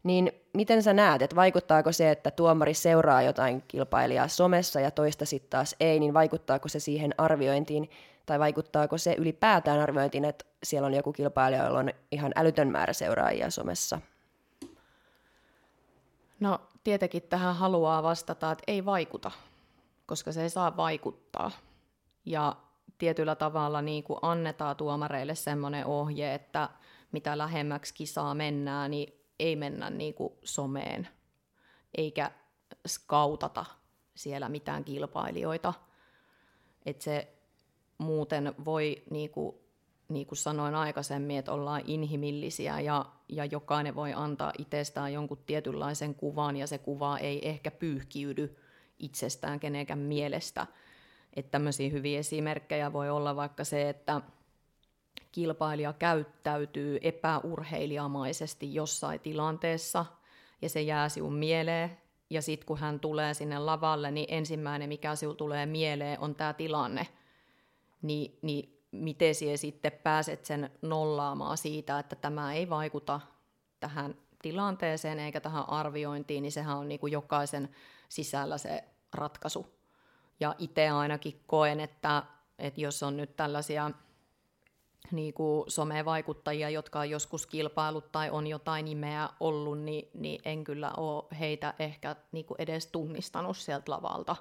[0.06, 5.26] Niin miten sä näet, että vaikuttaako se, että tuomari seuraa jotain kilpailijaa somessa ja toista
[5.26, 7.90] sitten taas ei, niin vaikuttaako se siihen arviointiin,
[8.26, 12.94] tai vaikuttaako se ylipäätään arviointiin, että siellä on joku kilpailija, jolla on ihan älytön määrä
[12.94, 14.00] seuraajia somessa?
[16.40, 19.32] No tietenkin tähän haluaa vastata, että ei vaikuta,
[20.06, 21.52] koska se ei saa vaikuttaa.
[22.26, 22.56] Ja
[22.98, 26.70] tietyllä tavalla niin kuin annetaan tuomareille semmoinen ohje, että
[27.12, 31.08] mitä lähemmäksi kisaa mennään, niin ei mennä niin kuin someen,
[31.98, 32.32] eikä
[32.88, 33.66] skautata
[34.16, 35.74] siellä mitään kilpailijoita.
[36.86, 37.34] Että se
[37.98, 39.56] muuten voi, niin kuin,
[40.10, 46.16] niin kuin sanoin aikaisemmin, että ollaan inhimillisiä ja, ja jokainen voi antaa itsestään jonkun tietynlaisen
[46.16, 48.58] kuvan ja se kuva ei ehkä pyyhkiydy
[49.00, 50.68] itsestään kenenkään mielestä.
[51.34, 54.22] Että tämmöisiä hyviä esimerkkejä voi olla vaikka se, että
[55.32, 60.06] kilpailija käyttäytyy epäurheilijamaisesti jossain tilanteessa
[60.62, 61.98] ja se jää sinun mieleen.
[62.30, 66.54] Ja sitten kun hän tulee sinne lavalle, niin ensimmäinen, mikä sinun tulee mieleen, on tämä
[66.54, 67.08] tilanne.
[68.02, 73.22] Ni, niin miten sinä sitten pääset sen nollaamaan siitä, että tämä ei vaikuta
[73.80, 77.70] tähän tilanteeseen eikä tähän arviointiin, niin sehän on niin kuin jokaisen
[78.10, 79.76] sisällä se ratkaisu.
[80.40, 82.24] Ja itse ainakin koen, että,
[82.60, 83.92] että jos on nyt tällaisia
[85.12, 90.64] niin kuin somevaikuttajia, jotka on joskus kilpailut tai on jotain nimeä ollut, niin, niin en
[90.64, 94.36] kyllä ole heitä ehkä niin kuin edes tunnistanut sieltä lavalta.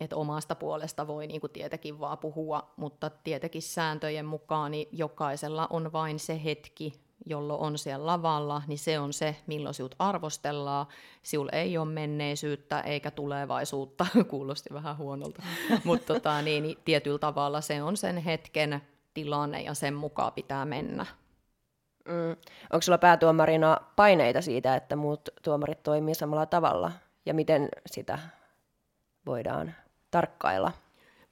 [0.00, 5.66] Et omasta puolesta voi niin kuin tietenkin vaan puhua, mutta tietenkin sääntöjen mukaan niin jokaisella
[5.70, 10.86] on vain se hetki jollo on siellä lavalla, niin se on se, milloin sinut arvostellaan.
[11.22, 15.42] Sinulla ei ole menneisyyttä eikä tulevaisuutta, kuulosti vähän huonolta,
[15.84, 18.82] mutta tota, niin, niin, tietyllä tavalla se on sen hetken
[19.16, 21.06] tilanne ja sen mukaan pitää mennä.
[22.04, 22.30] Mm.
[22.72, 26.92] Onko sulla päätuomarina paineita siitä, että muut tuomarit toimii samalla tavalla?
[27.26, 28.18] Ja miten sitä
[29.26, 29.74] voidaan
[30.10, 30.72] tarkkailla?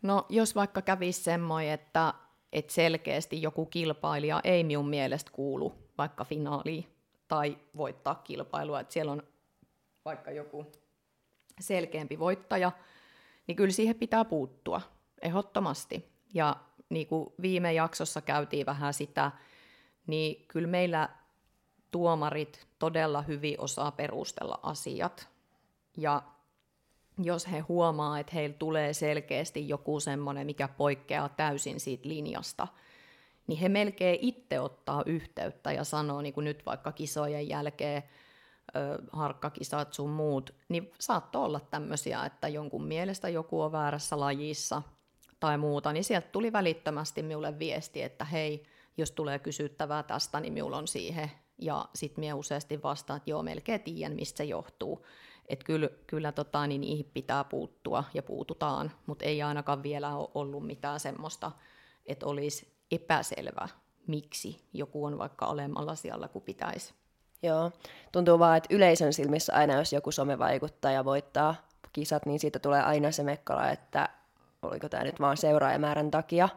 [0.03, 2.15] No jos vaikka kävisi semmoinen, että,
[2.53, 6.87] että selkeästi joku kilpailija ei minun mielestä kuulu vaikka finaaliin
[7.29, 9.23] tai voittaa kilpailua, että siellä on
[10.05, 10.67] vaikka joku
[11.61, 12.73] selkeämpi voittaja,
[13.47, 14.81] niin kyllä siihen pitää puuttua
[15.23, 16.13] ehdottomasti.
[16.35, 16.57] Ja
[16.95, 19.33] niin kuin viime jaksossa käytiin vähän sitä,
[20.07, 21.09] niin kyllä meillä
[21.91, 25.29] tuomarit todella hyvin osaa perustella asiat.
[25.97, 26.23] Ja
[27.23, 32.69] jos he huomaa, että heillä tulee selkeästi joku semmoinen, mikä poikkeaa täysin siitä linjasta,
[33.47, 38.03] niin he melkein itse ottaa yhteyttä ja sanoo, niin kuin nyt vaikka kisojen jälkeen,
[39.13, 44.83] harkkakisat sun muut, niin saattoi olla tämmöisiä, että jonkun mielestä joku on väärässä lajissa
[45.45, 48.63] tai muuta, niin sieltä tuli välittömästi minulle viesti, että hei,
[48.97, 51.31] jos tulee kysyttävää tästä, niin minulla on siihen.
[51.59, 55.07] Ja sitten minä useasti vastaan, että joo, melkein tiedän, mistä se johtuu.
[55.49, 60.29] Että kyllä, kyllä tota, niin niihin pitää puuttua ja puututaan, mutta ei ainakaan vielä ole
[60.35, 61.53] ollut mitään semmoista,
[62.07, 63.69] että olisi epäselvä,
[64.07, 66.95] miksi joku on vaikka alemmalla siellä kuin pitäisi.
[67.43, 67.71] Joo,
[68.13, 71.55] tuntuu vaan, että yleisön silmissä aina jos joku somevaikuttaja voittaa
[71.93, 74.09] kisat, niin siitä tulee aina se mekkala, että
[74.65, 76.49] oliko tämä nyt vaan seuraajamäärän takia.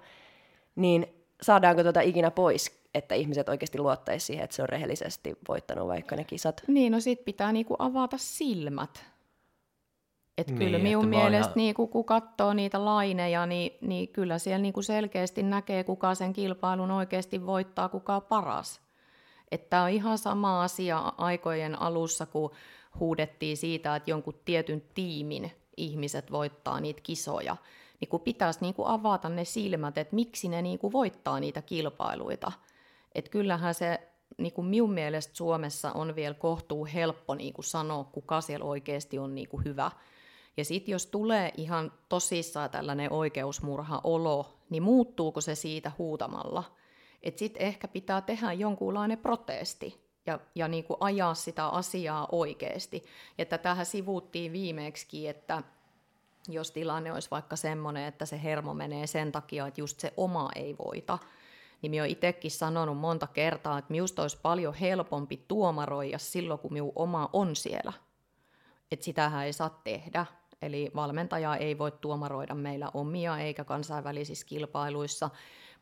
[0.76, 1.08] Niin
[1.42, 6.16] saadaanko tuota ikinä pois, että ihmiset oikeasti luottaisi siihen, että se on rehellisesti voittanut vaikka
[6.16, 6.62] ne kisat?
[6.68, 9.06] Niin, no sit pitää niinku avata silmät.
[10.38, 11.54] Et niin, kyllä minun mielestä, ihan...
[11.56, 16.92] niinku, kun katsoo niitä laineja, niin, niin kyllä siellä niinku selkeästi näkee, kuka sen kilpailun
[16.92, 18.82] oikeasti voittaa, kuka on paras.
[19.52, 22.52] Että on ihan sama asia aikojen alussa, kun
[23.00, 27.58] huudettiin siitä, että jonkun tietyn tiimin ihmiset voittaa niitä kisoja
[28.00, 31.62] niin kun pitäisi niin kuin avata ne silmät, että miksi ne niin kuin voittaa niitä
[31.62, 32.52] kilpailuita.
[33.16, 34.08] Että kyllähän se
[34.38, 39.20] niin kuin minun mielestä Suomessa on vielä kohtuu helppo niin kuin sanoa, kuka siellä oikeasti
[39.20, 39.92] on niin kuin hyvä.
[40.58, 46.64] Ja sitten jos tulee ihan tosissaan tällainen oikeusmurha-olo, niin muuttuuko se siitä huutamalla?
[47.24, 53.04] Että sitten ehkä pitää tehdä jonkunlainen protesti ja, ja niin kuin ajaa sitä asiaa oikeasti.
[53.38, 55.64] Ja tätähän sivuuttiin viimeksi, että
[56.48, 60.50] jos tilanne olisi vaikka semmoinen, että se hermo menee sen takia, että just se oma
[60.56, 61.18] ei voita,
[61.82, 66.74] niin minä olen itsekin sanonut monta kertaa, että minusta olisi paljon helpompi tuomaroida silloin, kun
[66.74, 67.94] minun oma on siellä.
[68.92, 70.26] Että sitähän ei saa tehdä.
[70.62, 75.30] Eli valmentaja ei voi tuomaroida meillä omia eikä kansainvälisissä kilpailuissa,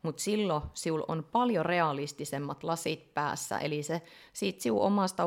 [0.02, 5.24] mutta silloin sinulla on paljon realistisemmat lasit päässä, eli se siitä sinun omasta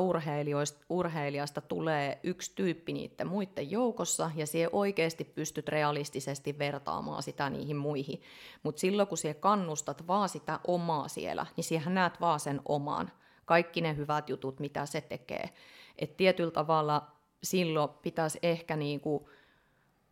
[0.88, 7.76] urheilijasta tulee yksi tyyppi niiden muiden joukossa, ja siihen oikeasti pystyt realistisesti vertaamaan sitä niihin
[7.76, 8.22] muihin.
[8.62, 13.12] Mutta silloin, kun siihen kannustat vaan sitä omaa siellä, niin siihen näet vaan sen oman.
[13.44, 15.50] Kaikki ne hyvät jutut, mitä se tekee.
[15.98, 17.10] Et tietyllä tavalla
[17.42, 19.28] silloin pitäisi ehkä niinku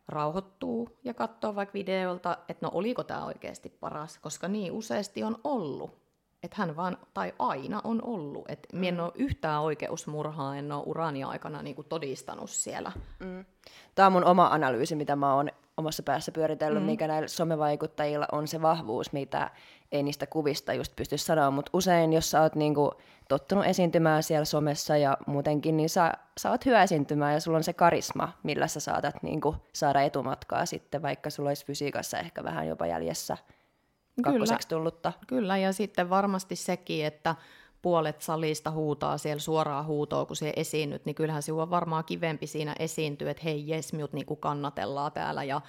[0.09, 5.37] rauhoittuu ja katsoo vaikka videolta, että no oliko tämä oikeasti paras, koska niin useasti on
[5.43, 5.91] ollut.
[6.43, 8.45] Että hän vaan, tai aina on ollut.
[8.49, 8.83] Että mm.
[8.83, 12.91] en ole yhtään oikeusmurhaa, en ole urani aikana niin kuin todistanut siellä.
[13.19, 13.45] Mm.
[13.95, 16.85] Tämä on mun oma analyysi, mitä mä oon omassa päässä pyöritellyt, mm.
[16.85, 19.51] mikä näillä somevaikuttajilla on se vahvuus, mitä
[19.91, 22.91] ei niistä kuvista just pysty sanoa, mutta usein, jos sä oot niinku
[23.29, 27.63] tottunut esiintymään siellä somessa ja muutenkin, niin sä, sä oot hyvä esiintymään ja sulla on
[27.63, 32.67] se karisma, millä sä saatat niinku saada etumatkaa sitten, vaikka sulla olisi fysiikassa ehkä vähän
[32.67, 33.37] jopa jäljessä
[34.23, 35.13] kakkoseksi tullutta.
[35.27, 37.35] Kyllä, ja sitten varmasti sekin, että
[37.81, 42.47] puolet salista huutaa siellä suoraa huutoa, kun se esiinnyt, niin kyllähän sinua on varmaan kivempi
[42.47, 45.61] siinä esiintyä, että hei jes, minut niinku kannatellaan täällä ja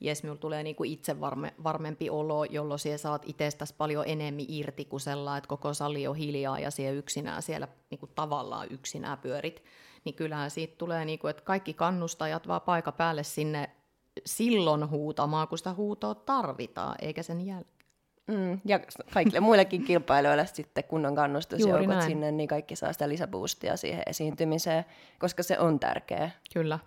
[0.00, 4.84] jes, minulla tulee niinku itse varme, varmempi olo, jolloin siellä saat itsestäsi paljon enemmän irti
[4.84, 9.64] kuin sellainen, että koko sali on hiljaa ja siellä yksinään siellä niinku tavallaan yksinään pyörit.
[10.04, 13.70] Niin kyllähän siitä tulee, niinku, että kaikki kannustajat vaan paikka päälle sinne
[14.26, 17.73] silloin huutamaan, kun sitä huutoa tarvitaan, eikä sen jälkeen.
[18.26, 18.80] Mm, ja
[19.14, 24.84] kaikille muillekin kilpailijoille sitten kunnon kannustusjoukot sinne, niin kaikki saa sitä lisäboostia siihen esiintymiseen,
[25.18, 26.30] koska se on tärkeä.
[26.54, 26.78] Kyllä.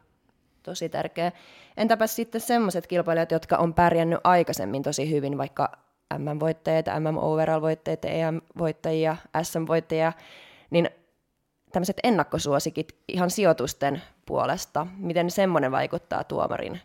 [0.63, 1.31] Tosi tärkeä.
[1.77, 5.71] Entäpä sitten semmoiset kilpailijat, jotka on pärjännyt aikaisemmin tosi hyvin, vaikka
[6.17, 10.13] MM-voittajia, MM Overall-voittajia, EM-voittajia, SM-voittajia,
[10.69, 10.89] niin
[11.71, 16.81] tämmöiset ennakkosuosikit ihan sijoitusten puolesta, miten semmoinen vaikuttaa tuomarin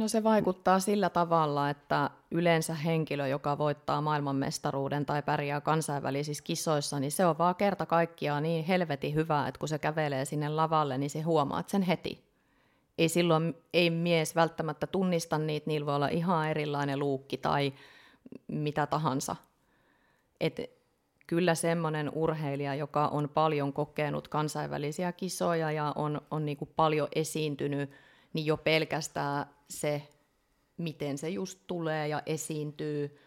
[0.00, 7.00] No se vaikuttaa sillä tavalla, että yleensä henkilö, joka voittaa maailmanmestaruuden tai pärjää kansainvälisissä kisoissa,
[7.00, 10.98] niin se on vaan kerta kaikkiaan niin helvetin hyvä, että kun se kävelee sinne lavalle,
[10.98, 12.24] niin se huomaat sen heti.
[12.98, 17.72] Ei silloin, ei mies välttämättä tunnista niitä, niillä voi olla ihan erilainen luukki tai
[18.48, 19.36] mitä tahansa.
[20.40, 20.60] Et
[21.26, 27.08] kyllä semmoinen urheilija, joka on paljon kokenut kansainvälisiä kisoja ja on, on niin kuin paljon
[27.14, 27.90] esiintynyt,
[28.32, 30.02] niin jo pelkästään se,
[30.76, 33.18] miten se just tulee ja esiintyy,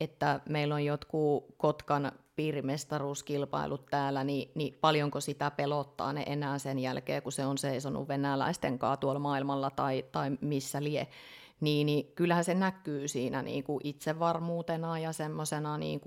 [0.00, 6.78] että meillä on jotkut Kotkan piirimestaruuskilpailut täällä, niin, niin paljonko sitä pelottaa ne enää sen
[6.78, 11.08] jälkeen, kun se on seisonut venäläisten kanssa tuolla maailmalla tai, tai missä lie.
[11.60, 16.00] Niin, niin kyllähän se näkyy siinä niin kuin itsevarmuutena ja semmoisena, niin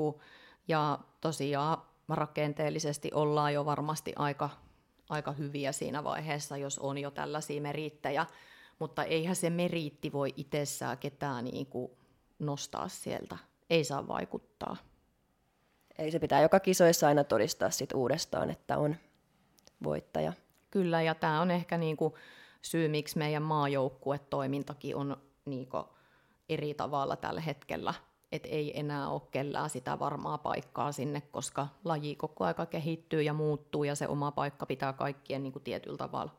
[0.68, 1.78] ja tosiaan
[2.10, 4.50] rakenteellisesti ollaan jo varmasti aika,
[5.10, 8.26] aika hyviä siinä vaiheessa, jos on jo tällaisia merittejä,
[8.80, 11.92] mutta eihän se meriitti voi itsessään ketään niin kuin
[12.40, 13.38] nostaa sieltä.
[13.70, 14.78] Ei saa vaikuttaa.
[15.98, 18.96] Ei se pitää joka kisoissa aina todistaa sit uudestaan, että on
[19.84, 20.34] voittaja.
[20.72, 22.14] Kyllä, ja tämä on ehkä niin kuin
[22.62, 25.84] syy, miksi meidän maajoukkuetoimintakin on niin kuin
[26.50, 27.94] eri tavalla tällä hetkellä.
[28.32, 33.34] Et ei enää ole kellään sitä varmaa paikkaa sinne, koska laji koko aika kehittyy ja
[33.34, 36.32] muuttuu, ja se oma paikka pitää kaikkien niin kuin tietyllä tavalla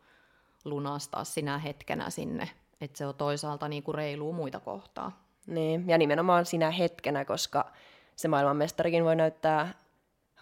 [0.65, 2.49] lunastaa sinä hetkenä sinne.
[2.81, 5.29] Että se on toisaalta niin kuin reilua muita kohtaa.
[5.47, 7.73] Niin, ja nimenomaan sinä hetkenä, koska
[8.17, 9.75] se maailmanmestarikin voi näyttää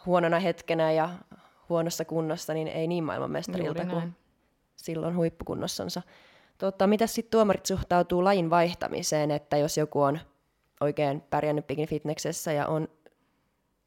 [0.07, 1.11] huonona hetkenä ja
[1.69, 4.17] huonossa kunnossa, niin ei niin maailmanmestarilta kuin
[4.77, 6.03] silloin huippukunnossansa.
[6.59, 10.19] Totta, mitä sitten tuomarit suhtautuu lajin vaihtamiseen, että jos joku on
[10.81, 12.89] oikein pärjännyt Bikini Fitnessessä ja on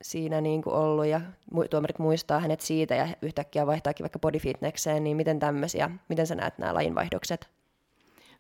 [0.02, 1.22] siinä niin kuin ollut ja
[1.70, 6.58] tuomarit muistaa hänet siitä ja yhtäkkiä vaihtaakin vaikka bodyfitnesseen, niin miten tämmöisiä, miten sä näet
[6.58, 7.50] nämä lajinvaihdokset?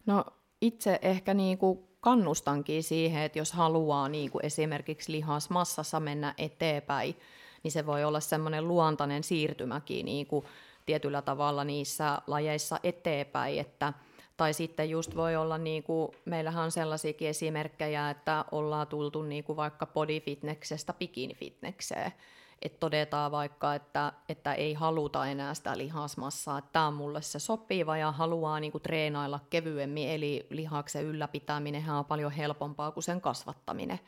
[0.06, 0.26] No
[0.62, 7.16] itse ehkä niin kuin kannustankin siihen, että jos haluaa niin kuin esimerkiksi lihasmassassa mennä eteenpäin,
[7.64, 10.46] niin se voi olla semmoinen luontainen siirtymäkin niin kuin
[10.86, 13.94] tietyllä tavalla niissä lajeissa eteenpäin, että
[14.40, 19.44] tai sitten just voi olla, niin kuin, meillähän on sellaisiakin esimerkkejä, että ollaan tultu niin
[19.44, 22.14] kuin vaikka bodyfitneksestä bikinifitnekseen.
[22.62, 27.40] Että todetaan vaikka, että, että ei haluta enää sitä lihasmassaa, että tämä on mulle se
[27.40, 33.22] sopiva ja haluaa niin kuin treenailla kevyemmin, eli lihaksen ylläpitäminen on paljon helpompaa kuin sen
[33.22, 34.00] kasvattaminen.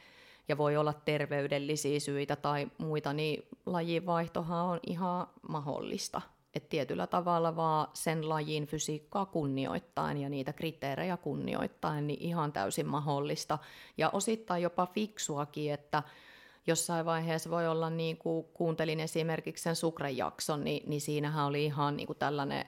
[0.47, 6.21] Ja voi olla terveydellisiä syitä tai muita, niin lajivaihtohan on ihan mahdollista
[6.53, 12.87] että tietyllä tavalla vaan sen lajin fysiikkaa kunnioittain ja niitä kriteerejä kunnioittain, niin ihan täysin
[12.87, 13.57] mahdollista.
[13.97, 16.03] Ja osittain jopa fiksuakin, että
[16.67, 21.65] jossain vaiheessa voi olla, niin kuin kuuntelin esimerkiksi sen Sukren jakson, niin, niin siinähän oli
[21.65, 22.65] ihan niin kuin tällainen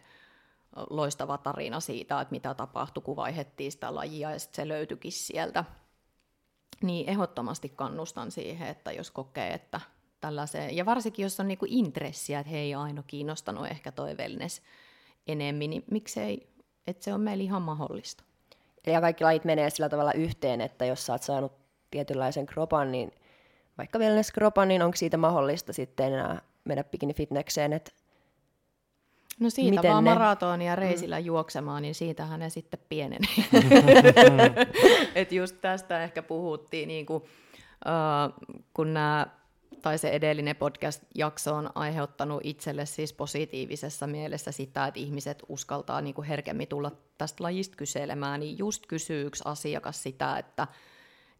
[0.89, 5.65] loistava tarina siitä, että mitä tapahtui, kun vaihettiin sitä lajia ja sitten se löytyikin sieltä.
[6.81, 9.81] Niin ehdottomasti kannustan siihen, että jos kokee, että
[10.23, 14.61] tällaiseen, ja varsinkin jos on niinku intressiä, että hei aina kiinnostanut ehkä toi wellness
[15.27, 16.47] enemmän, niin miksei,
[16.87, 18.23] että se on meillä ihan mahdollista.
[18.87, 21.51] Ja kaikki lajit menee sillä tavalla yhteen, että jos sä oot saanut
[21.91, 23.11] tietynlaisen kropan, niin
[23.77, 27.91] vaikka wellness-kropan, niin onko siitä mahdollista sitten enää mennä bikini fitnekseen, että
[29.39, 30.13] No siitä Miten vaan ne?
[30.13, 31.25] maratonia reisillä mm.
[31.25, 33.29] juoksemaan, niin siitähän ne sitten pienenee.
[35.15, 39.27] Et just tästä ehkä puhuttiin, niin kuin, uh, kun nämä
[39.81, 46.13] tai se edellinen podcast-jakso on aiheuttanut itselle siis positiivisessa mielessä sitä, että ihmiset uskaltaa niin
[46.13, 50.67] kuin herkemmin tulla tästä lajista kyselemään, niin just kysyy yksi asiakas sitä, että,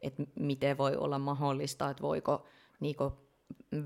[0.02, 2.46] että miten voi olla mahdollista, että voiko
[2.80, 3.14] niin kuin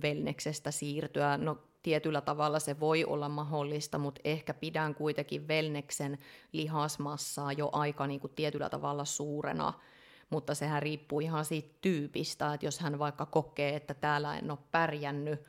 [0.02, 1.38] velneksestä siirtyä.
[1.38, 6.18] No tietyllä tavalla se voi olla mahdollista, mutta ehkä pidän kuitenkin velneksen
[6.52, 9.74] lihasmassaa jo aika niin kuin tietyllä tavalla suurena–
[10.30, 14.60] mutta sehän riippuu ihan siitä tyypistä, että jos hän vaikka kokee, että täällä en ole
[14.72, 15.40] pärjännyt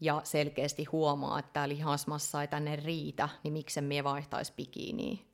[0.00, 5.26] ja selkeästi huomaa, että tämä lihasmassa ei tänne riitä, niin miksen mie vaihtaisi bikiniin.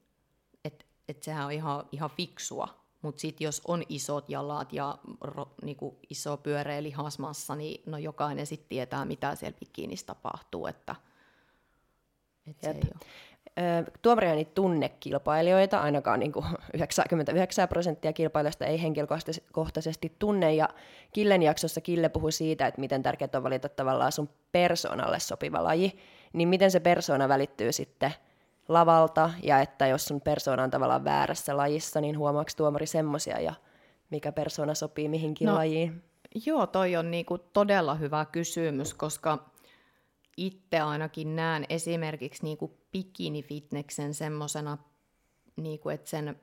[0.65, 2.85] Että et sehän on ihan, ihan fiksua.
[3.03, 8.47] Mutta sitten jos on isot jalat ja ro, niinku iso pyöreä lihasmassa, niin no jokainen
[8.47, 10.67] sitten tietää, mitä siellä bikinissä tapahtuu.
[10.67, 10.97] Että,
[12.47, 13.07] et se ei ole
[14.03, 16.45] tuomari ei tunne kilpailijoita, ainakaan niin kuin
[16.75, 20.69] 99 prosenttia kilpailijoista ei henkilökohtaisesti tunne, ja
[21.13, 25.99] Killen jaksossa Kille puhui siitä, että miten tärkeää on valita tavallaan sun persoonalle sopiva laji,
[26.33, 28.15] niin miten se persoona välittyy sitten
[28.69, 33.55] lavalta, ja että jos sun persoona on tavallaan väärässä lajissa, niin huomaako tuomari semmoisia, ja
[34.11, 36.03] mikä persoona sopii mihinkin no, lajiin?
[36.47, 39.39] Joo, toi on niinku todella hyvä kysymys, koska
[40.37, 44.79] itse ainakin näen esimerkiksi niin kuin bikini-fitneksen semmoisena,
[45.57, 46.41] niin kuin, että sen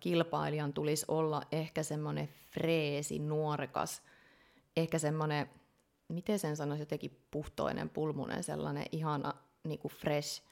[0.00, 4.02] kilpailijan tulisi olla ehkä semmoinen freesi, nuorekas,
[4.76, 5.50] ehkä semmoinen,
[6.08, 9.34] miten sen sanoisi, jotenkin puhtoinen, pulmunen, sellainen ihana
[9.64, 10.42] niin kuin fresh,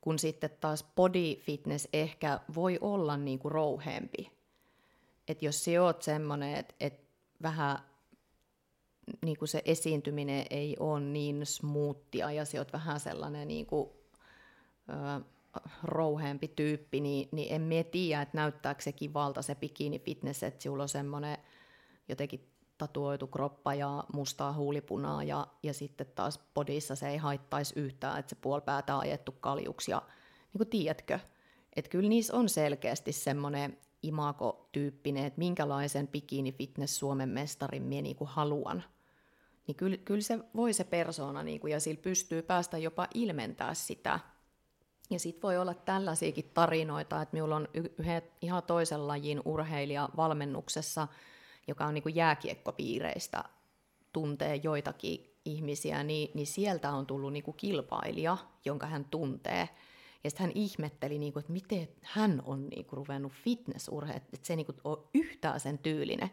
[0.00, 4.32] kun sitten taas body fitness ehkä voi olla niin kuin rouheempi.
[5.28, 7.00] Et jos sä oot semmoinen, että et
[7.42, 7.78] vähän
[9.24, 13.90] niin kuin se esiintyminen ei ole niin smoothia ja sä oot vähän sellainen niin kuin,
[14.88, 15.24] ö,
[15.82, 20.62] rouheempi tyyppi, niin, niin en mie tiedä, että näyttääkö se kivalta se bikini fitness, että
[20.62, 21.38] sinulla on semmoinen
[22.08, 28.18] jotenkin tatuoitu kroppa ja mustaa huulipunaa ja, ja sitten taas podissa se ei haittaisi yhtään,
[28.18, 30.02] että se puolipäätä ajettu kaljuksi ja
[30.52, 31.18] niin kuin tiedätkö,
[31.76, 38.16] että kyllä niissä on selkeästi semmoinen imago-tyyppinen, että minkälaisen bikini fitness Suomen mestarin minä niin
[38.24, 38.84] haluan.
[39.66, 43.74] Niin kyllä, kyllä se voi se persona niin kuin, ja sillä pystyy päästä jopa ilmentää
[43.74, 44.20] sitä–
[45.10, 51.08] ja sitten voi olla tällaisiakin tarinoita, että minulla on yhden ihan toisen lajin urheilija valmennuksessa,
[51.68, 53.44] joka on niin kuin jääkiekkopiireistä,
[54.12, 59.68] tuntee joitakin ihmisiä, niin, niin sieltä on tullut niin kuin kilpailija, jonka hän tuntee.
[60.24, 64.46] Ja sitten hän ihmetteli, niin kuin, että miten hän on niin kuin, ruvennut fitnessurheilija, että
[64.46, 66.30] se ei niin kuin, ole yhtään sen tyylinen.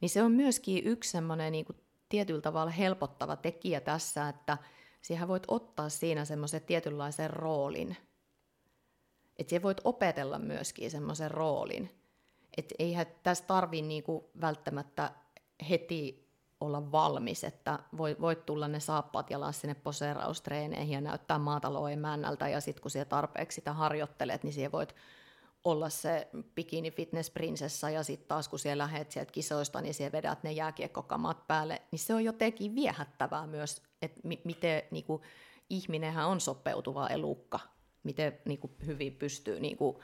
[0.00, 1.66] Niin se on myöskin yksi semmoinen niin
[2.08, 4.58] tietyllä tavalla helpottava tekijä tässä, että
[5.02, 7.96] siihen voit ottaa siinä semmoisen tietynlaisen roolin–
[9.38, 11.90] että siellä voit opetella myöskin semmoisen roolin.
[12.56, 15.10] Että eihän tässä tarvi niinku välttämättä
[15.70, 16.28] heti
[16.60, 22.60] olla valmis, että voit, tulla ne saappaat jalassa sinne poseeraustreeneihin ja näyttää maatalouden männältä, ja
[22.60, 24.94] sitten kun siellä tarpeeksi sitä harjoittelet, niin siellä voit
[25.64, 30.12] olla se bikini fitness prinsessa, ja sitten taas kun siellä lähdet sieltä kisoista, niin siellä
[30.12, 35.22] vedät ne jääkiekkokamat päälle, niin se on jotenkin viehättävää myös, että mi- miten niin kuin,
[35.70, 37.60] ihminenhän on sopeutuva elukka,
[38.02, 39.96] miten niin kuin, hyvin pystyy niin kuin,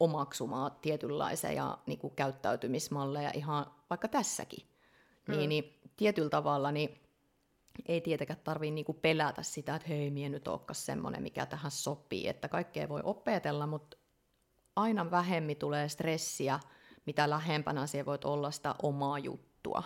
[0.00, 4.66] omaksumaan tietynlaisia niin kuin, käyttäytymismalleja ihan vaikka tässäkin.
[5.28, 5.36] Mm.
[5.36, 7.00] Niin, niin tietyllä tavalla niin
[7.86, 12.28] ei tietenkään tarvitse niin pelätä sitä, että hei, mie nyt olekaan semmoinen, mikä tähän sopii.
[12.28, 13.96] Että kaikkea voi opetella, mutta
[14.76, 16.60] aina vähemmin tulee stressiä,
[17.06, 19.82] mitä lähempänä se voit olla sitä omaa juttua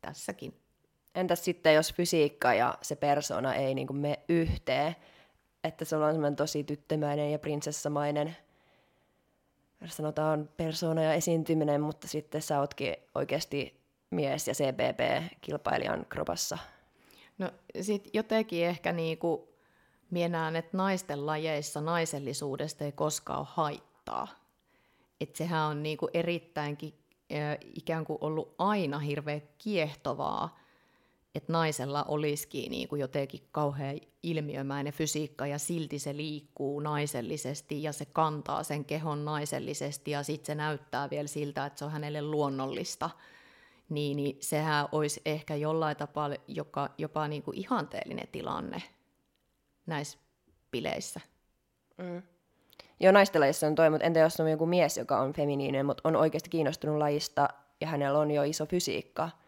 [0.00, 0.60] tässäkin.
[1.14, 4.96] Entäs sitten, jos fysiikka ja se persona ei niin kuin mene yhteen,
[5.64, 8.36] että se on semmoinen tosi tyttömäinen ja prinsessamainen
[9.86, 13.80] sanotaan persona ja esiintyminen, mutta sitten sä ootkin oikeasti
[14.10, 16.58] mies ja CBP-kilpailijan kropassa.
[17.38, 17.50] No
[17.80, 19.54] sit jotenkin ehkä niinku
[20.10, 23.95] mienään, että naisten lajeissa naisellisuudesta ei koskaan ole haittaa.
[25.20, 26.94] Että sehän on niinku erittäinkin
[27.74, 30.58] ikään kuin ollut aina hirveän kiehtovaa
[31.36, 37.92] että naisella olisikin niin kuin jotenkin kauhean ilmiömäinen fysiikka ja silti se liikkuu naisellisesti ja
[37.92, 42.22] se kantaa sen kehon naisellisesti ja sitten se näyttää vielä siltä, että se on hänelle
[42.22, 43.10] luonnollista.
[43.88, 48.82] Niin, niin sehän olisi ehkä jollain tapaa joka, jopa niin kuin ihanteellinen tilanne
[49.86, 50.18] näissä
[50.70, 51.20] bileissä.
[51.98, 52.22] Mm.
[53.00, 56.08] Joo, naisten lajissa on toi, mutta entä jos on joku mies, joka on feminiininen, mutta
[56.08, 57.48] on oikeasti kiinnostunut lajista
[57.80, 59.30] ja hänellä on jo iso fysiikka–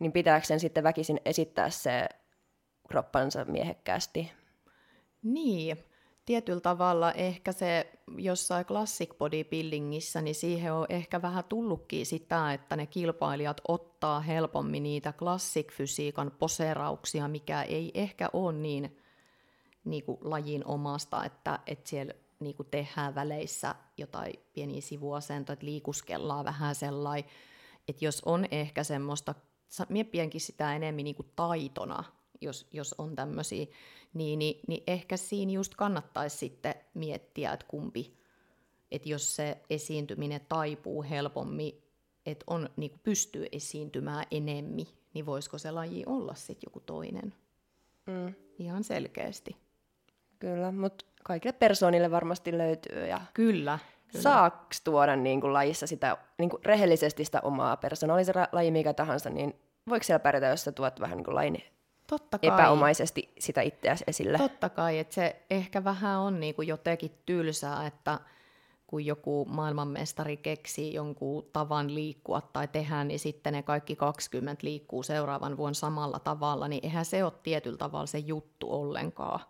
[0.00, 2.08] niin pitääkö sen sitten väkisin esittää se
[2.88, 4.32] kroppansa miehekkäästi?
[5.22, 5.84] Niin,
[6.26, 12.76] tietyllä tavalla ehkä se jossain classic bodybuildingissa, niin siihen on ehkä vähän tullutkin sitä, että
[12.76, 18.96] ne kilpailijat ottaa helpommin niitä classic-fysiikan poserauksia, mikä ei ehkä ole niin,
[19.84, 25.66] niin kuin lajin omasta, että, että siellä niin kuin tehdään väleissä jotain pieniä sivuasentoja, että
[25.66, 27.30] liikuskellaan vähän sellainen,
[27.88, 29.34] että jos on ehkä semmoista
[29.88, 32.04] miettiänkin sitä enemmän niin kuin taitona,
[32.40, 33.66] jos, jos on tämmöisiä,
[34.14, 38.20] niin, niin, niin ehkä siinä just kannattaisi sitten miettiä, että kumpi,
[38.90, 41.82] että jos se esiintyminen taipuu helpommin,
[42.26, 47.34] että on, niin kuin pystyy esiintymään enemmän, niin voisiko se laji olla sitten joku toinen?
[48.06, 48.34] Mm.
[48.58, 49.56] Ihan selkeästi.
[50.38, 53.06] Kyllä, mutta kaikille persoonille varmasti löytyy.
[53.06, 53.78] Ja kyllä.
[54.12, 54.22] kyllä.
[54.22, 58.70] Saaks tuoda niin kuin, lajissa sitä niin kuin, rehellisesti sitä omaa persoonaa, oli se laji
[58.70, 61.62] mikä tahansa, niin voiko siellä pärjätä, jos sä tuot vähän niin kuin lain
[62.06, 62.48] Totta kai.
[62.48, 64.38] epäomaisesti sitä itseäsi esille?
[64.38, 68.18] Totta kai, että se ehkä vähän on niin kuin jotenkin tylsää, että
[68.86, 75.02] kun joku maailmanmestari keksii jonkun tavan liikkua tai tehdä, niin sitten ne kaikki 20 liikkuu
[75.02, 79.40] seuraavan vuonna samalla tavalla, niin eihän se ole tietyllä tavalla se juttu ollenkaan.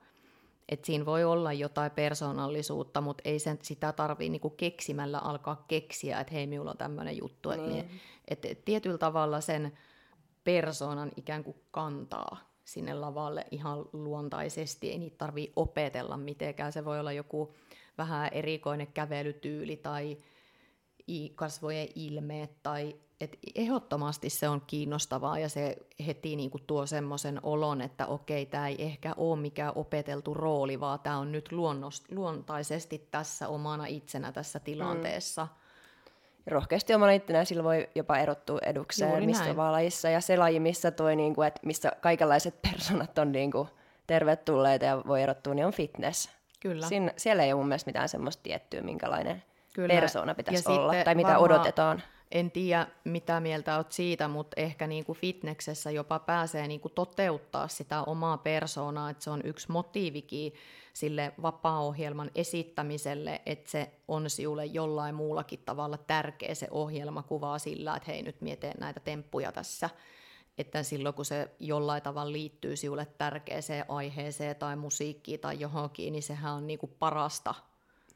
[0.70, 6.20] Et siinä voi olla jotain persoonallisuutta, mutta ei sen, sitä tarvitse niinku keksimällä alkaa keksiä,
[6.20, 7.50] että hei, minulla on tämmöinen juttu.
[7.50, 7.78] Niin.
[7.78, 7.86] Et,
[8.28, 9.72] et, et tietyllä tavalla sen
[10.44, 14.90] persoonan ikään kuin kantaa sinne lavalle ihan luontaisesti.
[14.90, 16.72] Ei niitä tarvitse opetella mitenkään.
[16.72, 17.54] Se voi olla joku
[17.98, 20.16] vähän erikoinen kävelytyyli tai
[21.34, 27.80] kasvojen ilmeet tai et ehdottomasti se on kiinnostavaa ja se heti niinku tuo semmoisen olon,
[27.80, 33.08] että okei, tämä ei ehkä ole mikään opeteltu rooli, vaan tämä on nyt luonnost, luontaisesti
[33.10, 35.44] tässä omana itsenä tässä tilanteessa.
[35.44, 35.60] Mm.
[36.46, 40.08] Rohkeasti omana itsenä sillä voi jopa erottua edukseen, Juuri mistä vaan lajissa.
[40.08, 43.68] Ja se laji, missä, toi, niinku, et missä kaikenlaiset personat on niinku,
[44.06, 46.30] tervetulleita ja voi erottua, niin on fitness.
[46.60, 46.86] Kyllä.
[46.86, 49.42] Siin, siellä ei ole mun mielestä mitään semmoista tiettyä, minkälainen
[49.74, 49.94] Kyllä.
[49.94, 52.02] persona pitäisi ja olla, tai mitä odotetaan
[52.32, 56.92] en tiedä, mitä mieltä olet siitä, mutta ehkä niin kuin fitneksessä jopa pääsee niin kuin
[56.94, 60.52] toteuttaa sitä omaa persoonaa, että se on yksi motiivikin
[60.92, 67.96] sille vapaa-ohjelman esittämiselle, että se on sinulle jollain muullakin tavalla tärkeä se ohjelma kuvaa sillä,
[67.96, 69.90] että hei nyt mietin näitä temppuja tässä,
[70.58, 76.22] että silloin kun se jollain tavalla liittyy sinulle tärkeäseen aiheeseen tai musiikkiin tai johonkin, niin
[76.22, 77.54] sehän on niin kuin parasta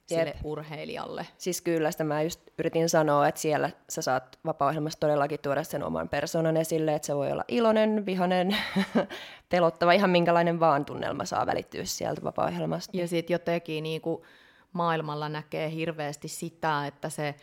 [0.06, 0.36] sille Jep.
[0.44, 1.26] urheilijalle.
[1.38, 5.82] Siis kyllä, sitä mä just yritin sanoa, että siellä sä saat vapaa-ohjelmassa todellakin tuoda sen
[5.82, 8.56] oman persoonan esille, että se voi olla iloinen, vihanen,
[9.50, 12.96] pelottava, ihan minkälainen vaan tunnelma saa välittyä sieltä vapaa-ohjelmasta.
[12.96, 14.22] Ja sitten jotenkin niin kuin
[14.72, 17.34] maailmalla näkee hirveästi sitä, että se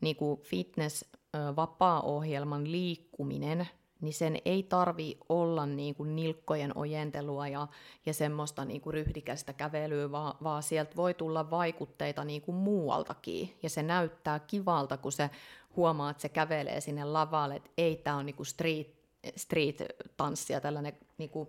[0.00, 3.68] niin kuin fitness-vapaa-ohjelman liikkuminen
[4.00, 7.66] niin sen ei tarvi olla niin kuin nilkkojen ojentelua ja,
[8.06, 13.58] ja semmoista niin kuin ryhdikästä kävelyä, vaan, vaan sieltä voi tulla vaikutteita niin kuin muualtakin.
[13.62, 15.30] Ja se näyttää kivalta, kun se
[15.76, 18.98] huomaa, että se kävelee sinne lavalle, että ei tämä on niin street,
[19.36, 21.48] street-tanssia, tällainen, niin kuin,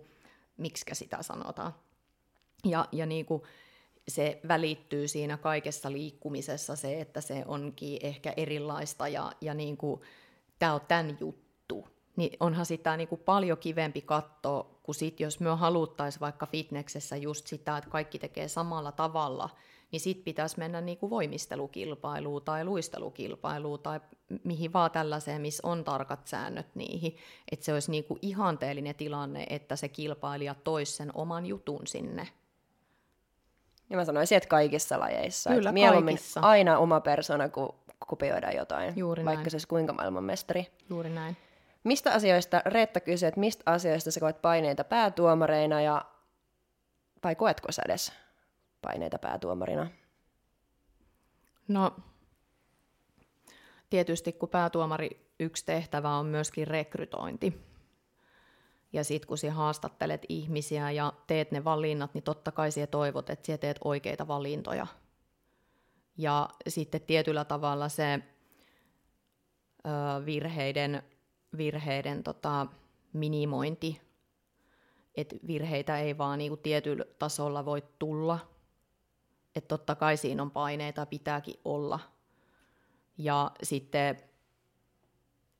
[0.56, 1.74] miksikä sitä sanotaan.
[2.64, 3.42] Ja, ja niin kuin,
[4.08, 10.00] se välittyy siinä kaikessa liikkumisessa se, että se onkin ehkä erilaista ja, ja niin kuin,
[10.58, 11.49] tämä on tämän juttu
[12.16, 17.16] niin onhan sitä niin kuin paljon kivempi katsoa, kuin sit, jos me haluttaisiin vaikka fitneksessä
[17.16, 19.48] just sitä, että kaikki tekee samalla tavalla,
[19.92, 24.00] niin sitten pitäisi mennä niin kuin voimistelukilpailuun tai luistelukilpailuun tai
[24.44, 27.16] mihin vaan tällaiseen, missä on tarkat säännöt niihin.
[27.52, 32.28] Että se olisi niin kuin ihanteellinen tilanne, että se kilpailija toisi sen oman jutun sinne.
[33.90, 35.50] Ja mä sanoisin, että kaikissa lajeissa.
[35.50, 36.40] Kyllä, että kaikissa.
[36.40, 37.74] aina oma persona, kun
[38.06, 39.50] kopioidaan jotain, Juuri vaikka näin.
[39.50, 40.66] se olisi kuinka maailmanmestari.
[40.90, 41.36] Juuri näin.
[41.84, 46.04] Mistä asioista, Reetta kysyy, että mistä asioista sä koet paineita päätuomareina ja
[47.24, 48.12] vai koetko sä edes
[48.82, 49.90] paineita päätuomarina?
[51.68, 51.96] No,
[53.90, 57.70] tietysti kun päätuomari yksi tehtävä on myöskin rekrytointi.
[58.92, 63.30] Ja sitten kun sinä haastattelet ihmisiä ja teet ne valinnat, niin totta kai sinä toivot,
[63.30, 64.86] että sinä teet oikeita valintoja.
[66.16, 68.20] Ja sitten tietyllä tavalla se ö,
[70.26, 71.02] virheiden
[71.56, 72.66] virheiden tota,
[73.12, 74.00] minimointi,
[75.14, 78.38] että virheitä ei vaan niinku tietyllä tasolla voi tulla.
[79.56, 82.00] Että totta kai siinä on paineita, pitääkin olla.
[83.18, 84.22] Ja sitten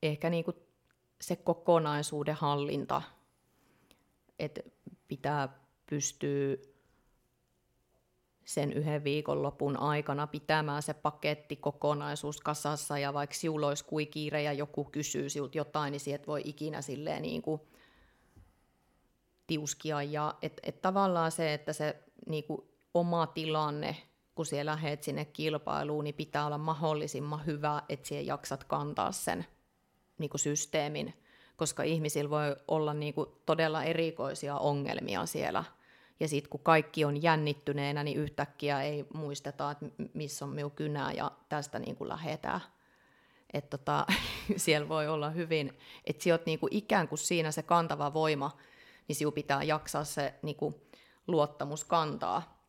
[0.03, 0.53] ehkä niinku
[1.21, 3.03] se kokonaisuuden hallinta,
[4.39, 4.61] että
[5.09, 6.57] pitää pystyä
[8.51, 14.43] sen yhden viikonlopun aikana pitämään se paketti kokonaisuus kasassa ja vaikka sinulla olisi kuin kiire
[14.43, 17.61] ja joku kysyy sinulta jotain, niin sieltä voi ikinä silleen niin kuin
[19.47, 20.03] tiuskia.
[20.03, 22.63] Ja et, et tavallaan se, että se niin kuin
[22.95, 23.97] oma tilanne,
[24.35, 29.47] kun siellä lähdet sinne kilpailuun, niin pitää olla mahdollisimman hyvä, että siellä jaksat kantaa sen
[30.19, 31.15] niin kuin systeemin,
[31.57, 35.65] koska ihmisillä voi olla niin kuin todella erikoisia ongelmia siellä–
[36.21, 41.13] ja sitten kun kaikki on jännittyneenä, niin yhtäkkiä ei muisteta, että missä on minun kynä
[41.13, 42.61] ja tästä niin kuin lähetään.
[43.53, 44.07] Että tota,
[44.57, 48.57] siellä voi olla hyvin, että sinä niin kuin ikään kuin siinä se kantava voima,
[49.09, 50.75] niin sinun pitää jaksaa se niin kuin
[51.27, 52.61] luottamus kantaa.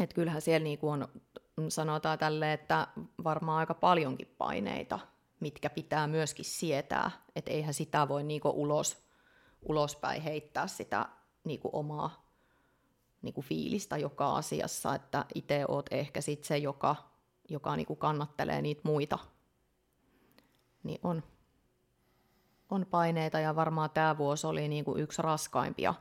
[0.00, 1.08] Että kyllähän siellä niin kuin on,
[1.68, 2.88] sanotaan tälle, että
[3.24, 4.98] varmaan aika paljonkin paineita,
[5.40, 7.10] mitkä pitää myöskin sietää.
[7.36, 8.96] Että eihän sitä voi niin kuin ulos,
[9.62, 11.08] ulospäin heittää sitä
[11.44, 12.21] niin kuin omaa
[13.22, 16.96] niin kuin fiilistä joka asiassa, että itse oot ehkä sit se, joka,
[17.48, 19.18] joka niin kuin kannattelee niitä muita.
[20.82, 21.22] Niin on,
[22.70, 25.94] on paineita ja varmaan tämä vuosi oli niin kuin yksi raskaimpia,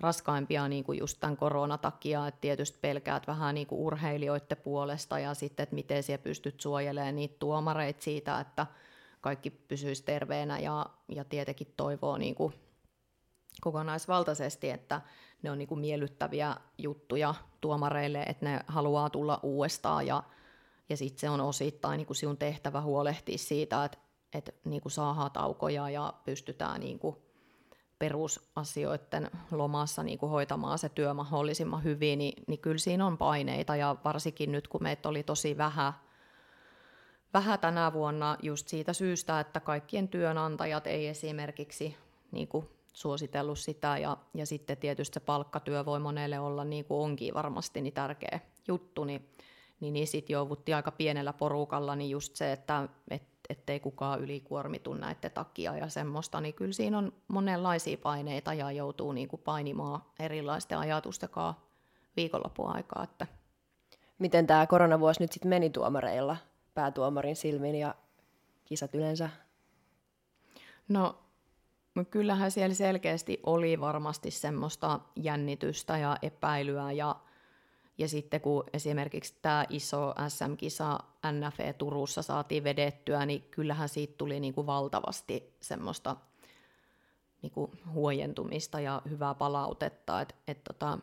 [0.00, 5.18] raskaimpia niin kuin just tämän korona takia, että tietysti pelkäät vähän niin kuin urheilijoiden puolesta
[5.18, 8.66] ja sitten, että miten siellä pystyt suojelemaan niitä tuomareita siitä, että
[9.20, 12.54] kaikki pysyisi terveenä ja, ja tietenkin toivoo niin kuin
[13.60, 15.00] kokonaisvaltaisesti, että
[15.42, 20.22] ne on niin kuin miellyttäviä juttuja tuomareille, että ne haluaa tulla uudestaan ja,
[20.88, 23.98] ja sitten se on osittain niin kuin sinun tehtävä huolehtia siitä, että,
[24.34, 27.16] että niin kuin saadaan taukoja ja pystytään niin kuin
[27.98, 33.76] perusasioiden lomassa niin kuin hoitamaan se työ mahdollisimman hyvin, niin, niin kyllä siinä on paineita.
[33.76, 35.92] Ja varsinkin nyt kun meitä oli tosi vähän
[37.34, 41.96] vähän tänä vuonna just siitä syystä, että kaikkien työnantajat ei esimerkiksi
[42.32, 47.00] niin kuin suositellut sitä ja, ja sitten tietysti se palkkatyö voi monelle olla niin kuin
[47.04, 49.28] onkin varmasti niin tärkeä juttu, niin,
[49.80, 54.94] niin, niin sitten jouduttiin aika pienellä porukalla niin just se, että et, ettei kukaan ylikuormitu
[54.94, 60.02] näiden takia ja semmoista, niin kyllä siinä on monenlaisia paineita ja joutuu niin kuin painimaan
[60.18, 61.62] erilaisten ajatusten kanssa
[62.16, 63.04] viikonloppuaikaa.
[63.04, 63.26] Että.
[64.18, 66.36] Miten tämä koronavuosi nyt sitten meni tuomareilla,
[66.74, 67.94] päätuomarin silmin ja
[68.64, 69.30] kisat yleensä?
[70.88, 71.18] No
[72.06, 77.16] kyllähän siellä selkeästi oli varmasti semmoista jännitystä ja epäilyä ja,
[77.98, 80.98] ja sitten kun esimerkiksi tämä iso SM-kisa
[81.32, 86.16] NFE Turussa saatiin vedettyä, niin kyllähän siitä tuli niin kuin valtavasti semmoista
[87.42, 90.98] niin kuin huojentumista ja hyvää palautetta, että et tota,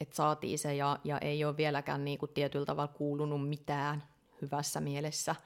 [0.00, 4.02] et saatiin se ja, ja ei ole vieläkään niin kuin tietyllä tavalla kuulunut mitään
[4.42, 5.34] hyvässä mielessä–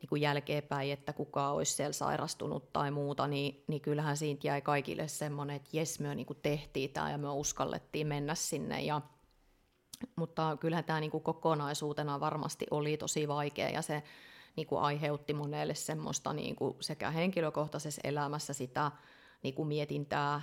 [0.00, 4.62] niin kuin jälkeenpäin, että kuka olisi siellä sairastunut tai muuta, niin, niin kyllähän siitä jäi
[4.62, 8.82] kaikille semmoinen, että jes, me niin kuin tehtiin tämä ja me uskallettiin mennä sinne.
[8.82, 9.00] Ja,
[10.16, 14.02] mutta kyllähän tämä niin kuin kokonaisuutena varmasti oli tosi vaikea ja se
[14.56, 18.90] niin kuin aiheutti monelle semmoista niin kuin sekä henkilökohtaisessa elämässä sitä
[19.42, 20.42] niin kuin mietintää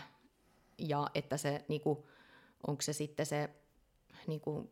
[0.77, 1.99] ja että se, niin kuin,
[2.67, 3.49] onko se sitten se
[4.27, 4.69] niin kuin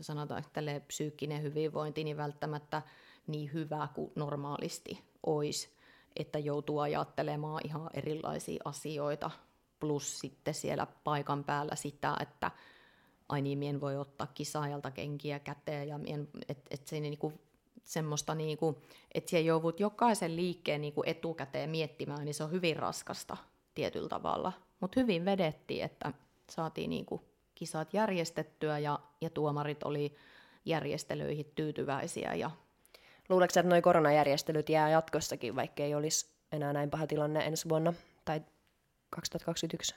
[0.00, 2.82] sanotaan, että psyykkinen hyvinvointi, niin välttämättä
[3.26, 5.68] niin hyvä kuin normaalisti olisi,
[6.16, 9.30] että joutuu ajattelemaan ihan erilaisia asioita,
[9.80, 12.50] plus sitten siellä paikan päällä sitä, että
[13.28, 16.00] ai niin, mien voi ottaa kisaajalta kenkiä käteen, ja
[16.48, 17.32] että et se niinku,
[17.84, 18.82] semmoista, niinku,
[19.14, 23.36] että siellä joudut jokaisen liikkeen niinku etukäteen miettimään, niin se on hyvin raskasta
[23.74, 24.52] tietyllä tavalla.
[24.80, 26.12] Mutta hyvin vedettiin, että
[26.50, 27.20] saatiin niinku
[27.54, 30.14] kisat järjestettyä ja, ja tuomarit oli
[30.64, 32.50] järjestelyihin tyytyväisiä ja
[33.32, 37.92] Luuletko että nuo koronajärjestelyt jää jatkossakin, vaikka ei olisi enää näin paha tilanne ensi vuonna
[38.24, 38.40] tai
[39.10, 39.94] 2021?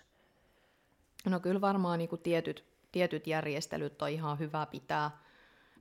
[1.26, 5.12] No kyllä varmaan niin kuin tietyt, tietyt järjestelyt on ihan hyvä pitää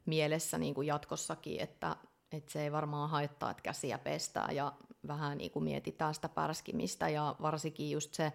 [0.07, 1.96] mielessä niin kuin jatkossakin, että,
[2.32, 4.72] että se ei varmaan haittaa, että käsiä pestää ja
[5.09, 8.32] vähän niin kuin mietitään sitä pärskimistä ja varsinkin just se,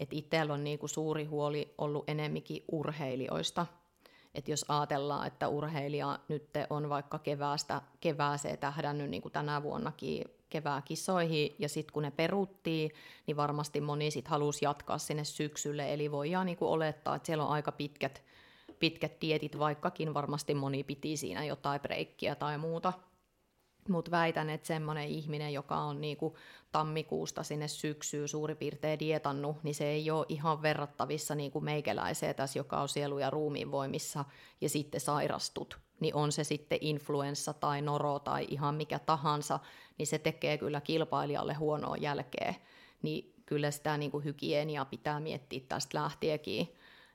[0.00, 3.66] että itsellä on niin kuin suuri huoli ollut enemminkin urheilijoista–
[4.34, 10.24] että jos ajatellaan, että urheilija nyt on vaikka keväästä kevääseen tähdännyt niin kuin tänä vuonnakin
[10.50, 12.90] kevääkisoihin, ja sitten kun ne peruttiin,
[13.26, 17.44] niin varmasti moni sitten halusi jatkaa sinne syksylle, eli voidaan niin kuin olettaa, että siellä
[17.44, 18.22] on aika pitkät,
[18.78, 22.92] pitkät tietit, vaikkakin varmasti moni piti siinä jotain breikkiä tai muuta.
[23.88, 26.36] Mutta väitän, että semmoinen ihminen, joka on niinku
[26.72, 32.58] tammikuusta sinne syksyyn suurin piirtein dietannut, niin se ei ole ihan verrattavissa niinku meikäläiseen tässä,
[32.58, 34.24] joka on sielu- ja ruumiin voimissa
[34.60, 35.78] ja sitten sairastut.
[36.00, 39.58] Niin on se sitten influenssa tai noro tai ihan mikä tahansa,
[39.98, 42.54] niin se tekee kyllä kilpailijalle huonoa jälkeä.
[43.02, 46.74] Niin kyllä sitä niinku hygieniaa pitää miettiä tästä lähtiekin.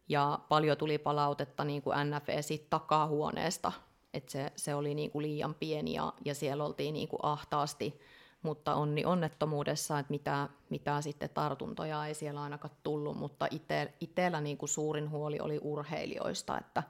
[0.10, 3.72] Ja paljon tuli palautetta niin kuin NFE siitä takahuoneesta,
[4.14, 8.00] että se, se oli niin kuin liian pieni ja, ja siellä oltiin niin kuin ahtaasti,
[8.42, 14.42] mutta onni onnettomuudessa, että mitä, mitä sitten tartuntoja ei siellä ainakaan tullut, mutta ite, itsellä
[14.42, 16.84] niin kuin suurin huoli oli urheilijoista, että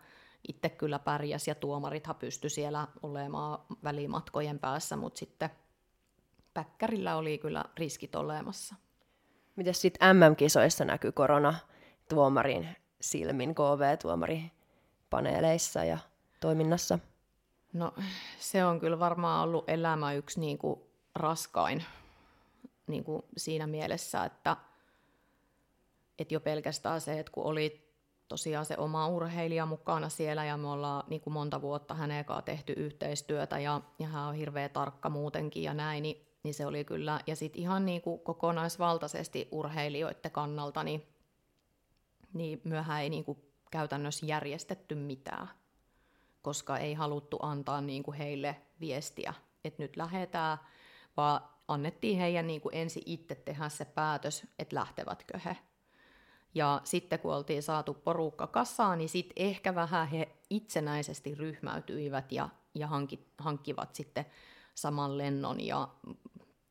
[0.48, 5.50] itse kyllä pärjäs ja tuomarithan pysty siellä olemaan välimatkojen päässä, mutta sitten
[6.54, 8.76] päkkärillä oli kyllä riskit olemassa.
[9.56, 11.56] Miten sitten MM-kisoissa näkyy korona
[12.10, 12.68] tuomarin
[13.02, 15.98] silmin, KV-tuomaripaneeleissa ja
[16.40, 17.00] toiminnassa?
[17.74, 17.94] No
[18.40, 20.80] se on kyllä varmaan ollut elämä yksi niin kuin
[21.16, 21.84] raskain
[22.88, 24.58] niin kuin siinä mielessä, että,
[26.20, 27.94] että jo pelkästään se, että kun oli
[28.28, 32.44] tosiaan se oma urheilija mukana siellä ja me ollaan niin kuin monta vuotta hänen kanssaan
[32.44, 36.86] tehty yhteistyötä ja, ja hän on hirveän tarkka muutenkin ja näin, niin, niin se oli
[36.86, 41.08] kyllä, ja sitten ihan niin kuin kokonaisvaltaisesti urheilijoiden kannalta, niin,
[42.34, 43.38] niin myöhään ei niin kuin
[43.72, 45.50] käytännössä järjestetty mitään
[46.44, 49.34] koska ei haluttu antaa niin kuin heille viestiä,
[49.64, 50.58] että nyt lähdetään,
[51.18, 55.58] vaan annettiin heidän niin kuin ensin itse tehdä se päätös, että lähtevätkö he.
[56.56, 62.50] Ja sitten kun oltiin saatu porukka kasaan, niin sitten ehkä vähän he itsenäisesti ryhmäytyivät ja,
[62.76, 64.26] ja hankki, hankkivat sitten
[64.76, 65.88] saman lennon ja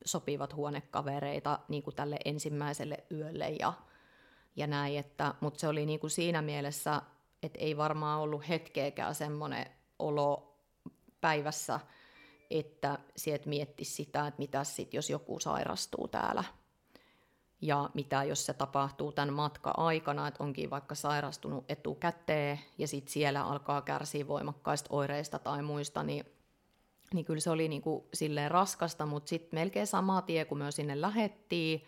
[0.05, 3.73] sopivat huonekavereita niin kuin tälle ensimmäiselle yölle ja,
[4.57, 4.99] ja näin.
[4.99, 7.03] Että, mutta se oli niin kuin siinä mielessä
[7.43, 9.67] että ei varmaan ollut hetkeäkään semmoinen
[9.99, 10.59] olo
[11.21, 11.81] päivässä,
[12.51, 16.45] että sieltä miettisi sitä, että mitä sitten, jos joku sairastuu täällä.
[17.61, 23.45] Ja mitä jos se tapahtuu tämän matka-aikana, että onkin vaikka sairastunut etukäteen ja sitten siellä
[23.45, 26.25] alkaa kärsiä voimakkaista oireista tai muista, niin
[27.15, 31.01] niin kyllä se oli kuin silleen raskasta, mutta sitten melkein sama tie, kun me sinne
[31.01, 31.85] lähettiin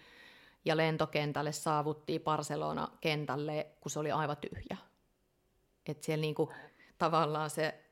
[0.65, 4.77] ja lentokentälle saavuttiin Barcelona-kentälle, kun se oli aivan tyhjä.
[5.89, 6.51] Että siellä niin kuin,
[6.99, 7.85] tavallaan se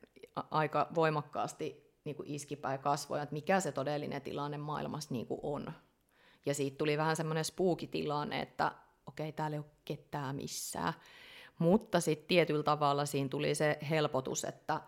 [0.50, 5.72] aika voimakkaasti niin kuin iskipäin kasvoja, että mikä se todellinen tilanne maailmassa niin kuin on.
[6.46, 8.72] Ja siitä tuli vähän semmoinen spookitilanne, että
[9.06, 10.92] okei, okay, täällä ei ole ketään missään.
[11.58, 14.80] Mutta sitten tietyllä tavalla siinä tuli se helpotus, että,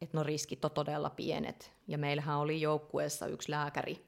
[0.00, 1.72] että no riskit on todella pienet.
[1.88, 4.06] Ja meillähän oli joukkueessa yksi lääkäri,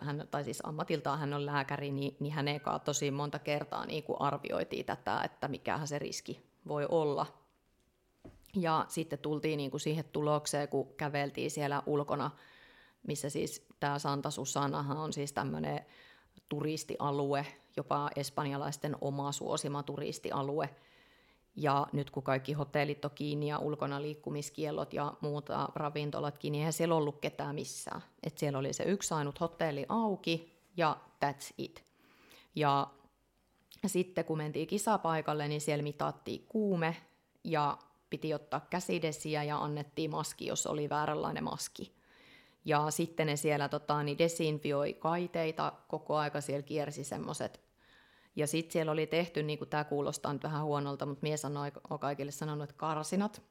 [0.00, 4.04] hän, tai siis ammatiltaan hän on lääkäri, niin, niin hänen kanssa tosi monta kertaa niin
[4.04, 7.26] kuin arvioitiin tätä, että mikähän se riski voi olla.
[8.56, 12.30] Ja sitten tultiin niin kuin siihen tulokseen, kun käveltiin siellä ulkona,
[13.06, 15.86] missä siis tämä Santa Susanahan on siis tämmöinen
[16.48, 17.46] turistialue,
[17.76, 20.70] jopa espanjalaisten oma suosima turistialue.
[21.56, 26.72] Ja nyt kun kaikki hotellit on kiinni ja ulkona liikkumiskiellot ja muuta ravintolatkin, niin eihän
[26.72, 28.02] siellä ollut ketään missään.
[28.22, 31.84] Et siellä oli se yksi ainut hotelli auki ja that's it.
[32.54, 32.86] Ja
[33.88, 36.96] sitten kun mentiin kisapaikalle, niin siellä mitattiin kuume
[37.44, 37.78] ja
[38.10, 41.92] piti ottaa käsidesiä ja annettiin maski, jos oli vääränlainen maski.
[42.64, 47.63] Ja sitten ne siellä tota, niin desinfioi kaiteita, koko aika siellä kiersi semmoiset.
[48.36, 51.72] Ja sitten siellä oli tehty, niin kuin tämä kuulostaa nyt vähän huonolta, mutta mies sanoi,
[51.90, 53.42] on kaikille sanonut, että karsinat.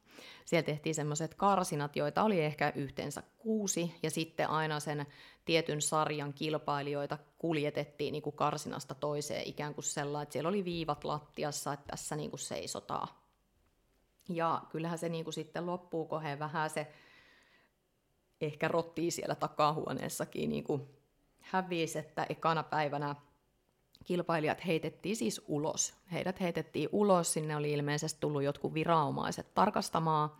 [0.44, 5.06] Siellä tehtiin semmoiset karsinat, joita oli ehkä yhteensä kuusi, ja sitten aina sen
[5.44, 11.04] tietyn sarjan kilpailijoita kuljetettiin niin kuin karsinasta toiseen ikään kuin sellainen, että siellä oli viivat
[11.04, 13.08] lattiassa, että tässä niin kuin seisotaan.
[14.28, 16.92] Ja kyllähän se niin kuin sitten loppuu, he vähän se
[18.40, 20.88] ehkä rottii siellä takahuoneessakin niin kuin
[21.40, 23.14] hävisi, että ekana päivänä
[24.04, 25.94] kilpailijat heitettiin siis ulos.
[26.12, 30.30] Heidät heitettiin ulos, sinne oli ilmeisesti tullut jotkut viranomaiset tarkastamaan,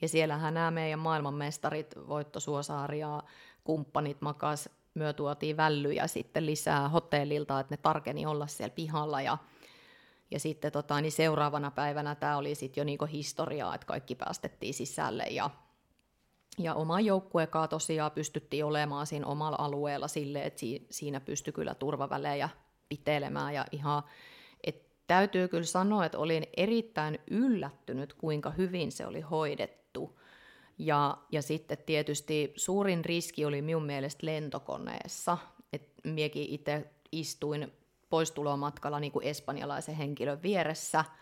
[0.00, 3.22] ja siellähän nämä meidän maailmanmestarit, Voitto Suosaari ja
[3.64, 9.38] kumppanit makas, myö tuotiin vällyjä sitten lisää hotellilta, että ne tarkeni olla siellä pihalla, ja
[10.30, 14.74] ja sitten tota, niin seuraavana päivänä tämä oli sitten jo niinku historiaa, että kaikki päästettiin
[14.74, 15.24] sisälle.
[15.30, 15.50] Ja
[16.58, 20.60] ja oma joukkuekaan tosiaan pystyttiin olemaan siinä omalla alueella sille, että
[20.90, 22.48] siinä pystyi kyllä turvavälejä
[22.96, 24.02] pitelemään ja ihan,
[24.64, 30.18] et täytyy kyllä sanoa, että olin erittäin yllättynyt, kuinka hyvin se oli hoidettu.
[30.78, 35.38] Ja, ja sitten tietysti suurin riski oli minun mielestä lentokoneessa,
[35.72, 37.72] että miekin itse istuin
[38.10, 41.04] poistulomatkalla niin kuin espanjalaisen henkilön vieressä–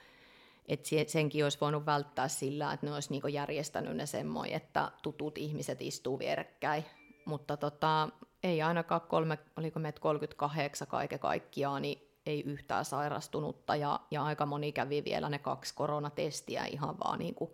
[0.71, 5.39] että senkin olisi voinut välttää sillä, että ne olisi niinku järjestänyt ne semmoin, että tutut
[5.39, 6.85] ihmiset istuu vierekkäin.
[7.25, 8.09] Mutta tota,
[8.43, 14.47] ei ainakaan kolme, oliko meitä 38 kaiken kaikkiaan, niin ei yhtään sairastunutta ja, ja aika
[14.47, 17.51] moni kävi vielä ne kaksi koronatestiä ihan vaan niin kuin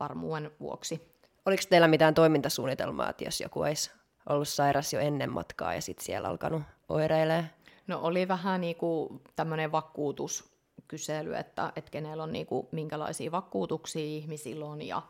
[0.00, 1.14] varmuuden vuoksi.
[1.46, 3.90] Oliko teillä mitään toimintasuunnitelmaa, että jos joku olisi
[4.28, 7.44] ollut sairas jo ennen matkaa ja sitten siellä alkanut oireilee?
[7.86, 10.54] No oli vähän niin kuin tämmöinen vakuutus,
[10.88, 15.02] kysely, että, että kenellä on niin kuin, minkälaisia vakuutuksia ihmisillä on ja,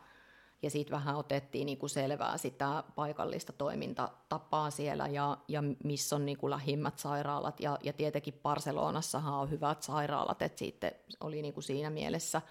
[0.65, 6.25] ja sitten vähän otettiin niin kuin selvää sitä paikallista toimintatapaa siellä ja, ja missä on
[6.25, 11.53] niin kuin lähimmät sairaalat ja, ja tietenkin Barcelonassahan on hyvät sairaalat, että sitten oli niin
[11.53, 12.41] kuin siinä mielessä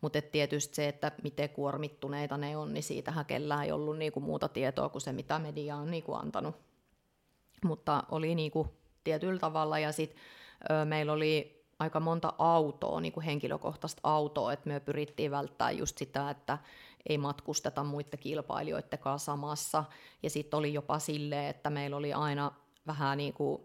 [0.00, 4.48] mutta tietysti se, että miten kuormittuneita ne on, niin siitähän kellään ei ollut niinku muuta
[4.48, 6.54] tietoa kuin se, mitä media on niinku antanut.
[7.64, 8.66] Mutta oli niinku
[9.04, 10.20] tietyllä tavalla, ja sitten
[10.84, 16.30] meillä oli aika monta autoa, niin kuin henkilökohtaista autoa, että me pyrittiin välttämään just sitä,
[16.30, 16.58] että
[17.08, 19.84] ei matkusteta muiden kilpailijoidenkaan samassa.
[20.22, 22.52] Ja sitten oli jopa silleen, että meillä oli aina
[22.86, 23.62] vähän niin kuin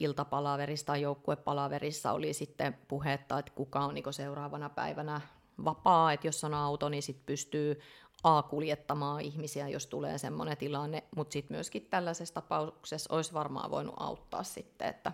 [0.00, 5.20] iltapalaverissa tai joukkuepalaverissa oli sitten puhetta, että kuka on niin seuraavana päivänä
[5.64, 7.80] vapaa, että jos on auto, niin sitten pystyy
[8.22, 13.94] A kuljettamaan ihmisiä, jos tulee semmoinen tilanne, mutta sitten myöskin tällaisessa tapauksessa olisi varmaan voinut
[13.98, 15.12] auttaa sitten, että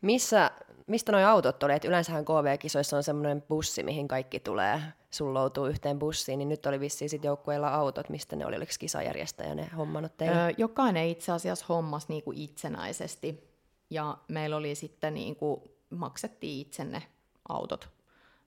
[0.00, 0.50] missä,
[0.86, 1.62] mistä nuo autot?
[1.62, 6.80] Et yleensähän KV-kisoissa on semmoinen bussi, mihin kaikki tulee, sulloutuu yhteen bussiin, niin nyt oli
[6.80, 10.36] vissiin sitten joukkueilla autot, mistä ne oli, oliko kisajärjestäjä ne hommannut teille?
[10.36, 13.48] Öö, jokainen itse asiassa hommas niinku itsenäisesti,
[13.90, 17.02] ja meillä oli sitten niinku, maksettiin itse ne
[17.48, 17.88] autot.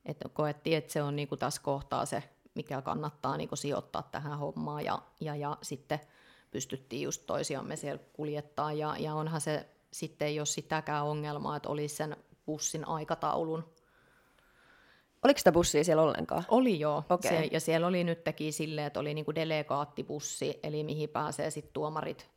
[0.06, 2.24] Että koettiin, että se on niinku tässä kohtaa se,
[2.56, 6.00] mikä kannattaa niinku sijoittaa tähän hommaan, ja, ja, ja sitten
[6.52, 11.96] pystyttiin just toisiamme siellä kuljettaa, ja, ja onhan se sitten ole sitäkään ongelmaa, että olisi
[11.96, 13.64] sen bussin aikataulun.
[15.24, 16.46] Oliko sitä bussia siellä ollenkaan?
[16.48, 17.04] Oli joo.
[17.10, 17.32] Okay.
[17.32, 21.74] Se, ja siellä oli nyt teki silleen, että oli niinku delegaattibussi, eli mihin pääsee sitten
[21.74, 22.30] tuomarit.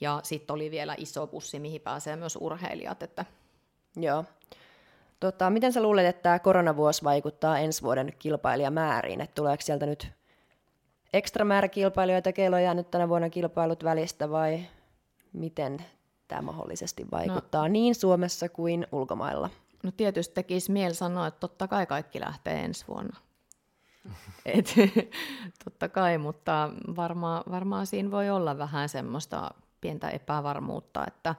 [0.00, 3.02] Ja sitten oli vielä iso bussi, mihin pääsee myös urheilijat.
[3.02, 3.24] Että...
[3.96, 4.24] Joo.
[5.20, 9.20] Tota, miten sä luulet, että tämä koronavuosi vaikuttaa ensi vuoden kilpailijamääriin?
[9.20, 10.08] Että tuleeko sieltä nyt
[11.12, 14.60] ekstra määrä kilpailijoita, keillä on jäänyt tänä vuonna kilpailut välistä vai
[15.32, 15.84] miten
[16.28, 19.50] tämä mahdollisesti vaikuttaa no, niin Suomessa kuin ulkomailla?
[19.82, 23.16] No tietysti tekisi mieli sanoa, että totta kai kaikki lähtee ensi vuonna.
[24.44, 24.74] Et,
[25.64, 31.34] totta kai, mutta varmaan, varmaan siinä voi olla vähän semmoista pientä epävarmuutta, että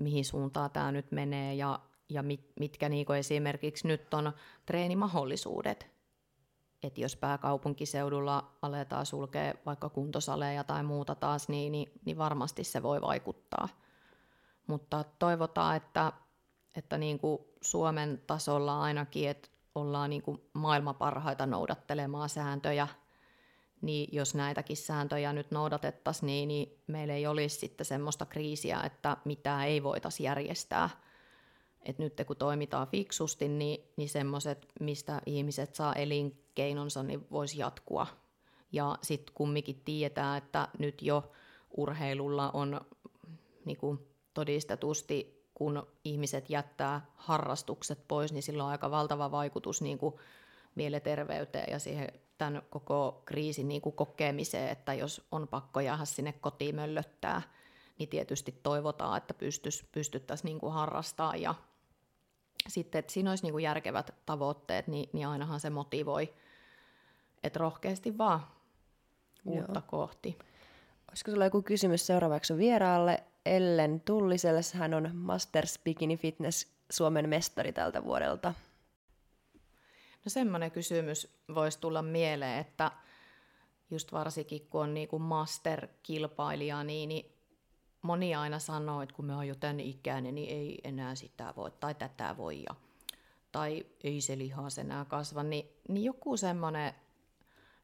[0.00, 4.32] mihin suuntaan tämä nyt menee ja, ja mit, mitkä niinku esimerkiksi nyt on
[4.66, 5.92] treenimahdollisuudet.
[6.82, 12.82] Että jos pääkaupunkiseudulla aletaan sulkea vaikka kuntosaleja tai muuta taas, niin, niin, niin varmasti se
[12.82, 13.68] voi vaikuttaa.
[14.66, 16.12] Mutta toivotaan, että,
[16.76, 22.88] että niin kuin Suomen tasolla ainakin, että ollaan niin kuin maailman parhaita noudattelemaan sääntöjä,
[23.80, 29.16] niin jos näitäkin sääntöjä nyt noudatettaisiin, niin, niin meillä ei olisi sitten semmoista kriisiä, että
[29.24, 30.90] mitä ei voitaisi järjestää.
[31.82, 38.06] Et nyt kun toimitaan fiksusti, niin, niin semmoiset, mistä ihmiset saa elinkeinonsa, niin voisi jatkua.
[38.72, 41.32] Ja sitten kumminkin tietää, että nyt jo
[41.76, 42.80] urheilulla on
[43.64, 43.98] niin kuin
[44.34, 50.14] todistetusti kun ihmiset jättää harrastukset pois, niin sillä on aika valtava vaikutus niin kuin
[50.74, 56.32] mielenterveyteen ja siihen tämän koko kriisin niin kuin kokemiseen, että jos on pakko jäädä sinne
[56.32, 57.42] kotiin möllöttää,
[57.98, 61.54] niin tietysti toivotaan, että pystyis, pystyttäisiin niin kuin harrastamaan ja
[62.68, 66.34] sitten, että siinä olisi niin kuin järkevät tavoitteet, niin, niin ainahan se motivoi,
[67.42, 68.46] että rohkeasti vaan
[69.44, 69.86] uutta Joo.
[69.86, 70.38] kohti.
[71.08, 73.22] Olisiko sulla joku kysymys seuraavaksi vieraalle?
[73.46, 74.60] Ellen Tulliselle.
[74.74, 78.54] Hän on Masters Bikini Fitness Suomen mestari tältä vuodelta.
[80.24, 82.90] No semmoinen kysymys voisi tulla mieleen, että
[83.90, 87.32] just varsinkin kun on niinku master-kilpailija, niin, niin
[88.02, 91.70] moni aina sanoo, että kun me on jo tämän ikäinen, niin ei enää sitä voi
[91.70, 92.74] tai tätä voi ja,
[93.52, 96.94] tai ei se lihas enää kasva, niin, niin joku semmoinen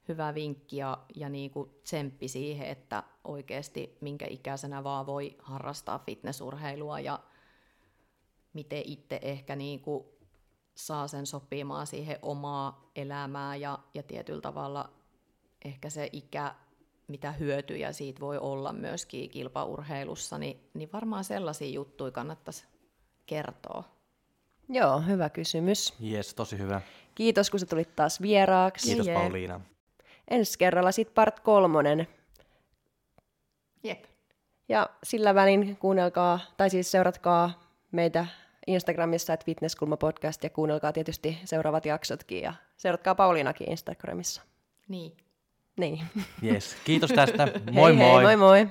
[0.09, 5.99] hyvä vinkki ja, ja niin kuin tsemppi siihen, että oikeasti minkä ikäisenä vaan voi harrastaa
[5.99, 7.21] fitnessurheilua ja
[8.53, 10.05] miten itse ehkä niin kuin
[10.75, 14.91] saa sen sopimaan siihen omaa elämää ja, ja tietyllä tavalla
[15.65, 16.55] ehkä se ikä,
[17.09, 22.65] mitä hyötyjä siitä voi olla myöskin kilpaurheilussa, niin, niin varmaan sellaisia juttuja kannattaisi
[23.27, 23.85] kertoa.
[24.69, 25.95] Joo, hyvä kysymys.
[26.01, 26.81] Jes, tosi hyvä.
[27.15, 28.87] Kiitos, kun sä tulit taas vieraaksi.
[28.87, 29.61] Kiitos Pauliina
[30.31, 32.09] ensi kerralla sitten part kolmonen.
[33.83, 34.05] Jep.
[34.69, 37.63] Ja sillä välin kuunnelkaa, tai siis seuratkaa
[37.93, 38.27] meitä
[38.67, 44.43] Instagramissa, että Fitnesskulma podcast, ja kuunnelkaa tietysti seuraavat jaksotkin, ja seuratkaa Pauliinakin Instagramissa.
[44.89, 45.17] Niin.
[45.77, 46.01] Niin.
[46.45, 46.77] Yes.
[46.85, 47.49] Kiitos tästä.
[47.73, 48.25] Moi hei, moi.
[48.25, 48.69] Hei, moi moi.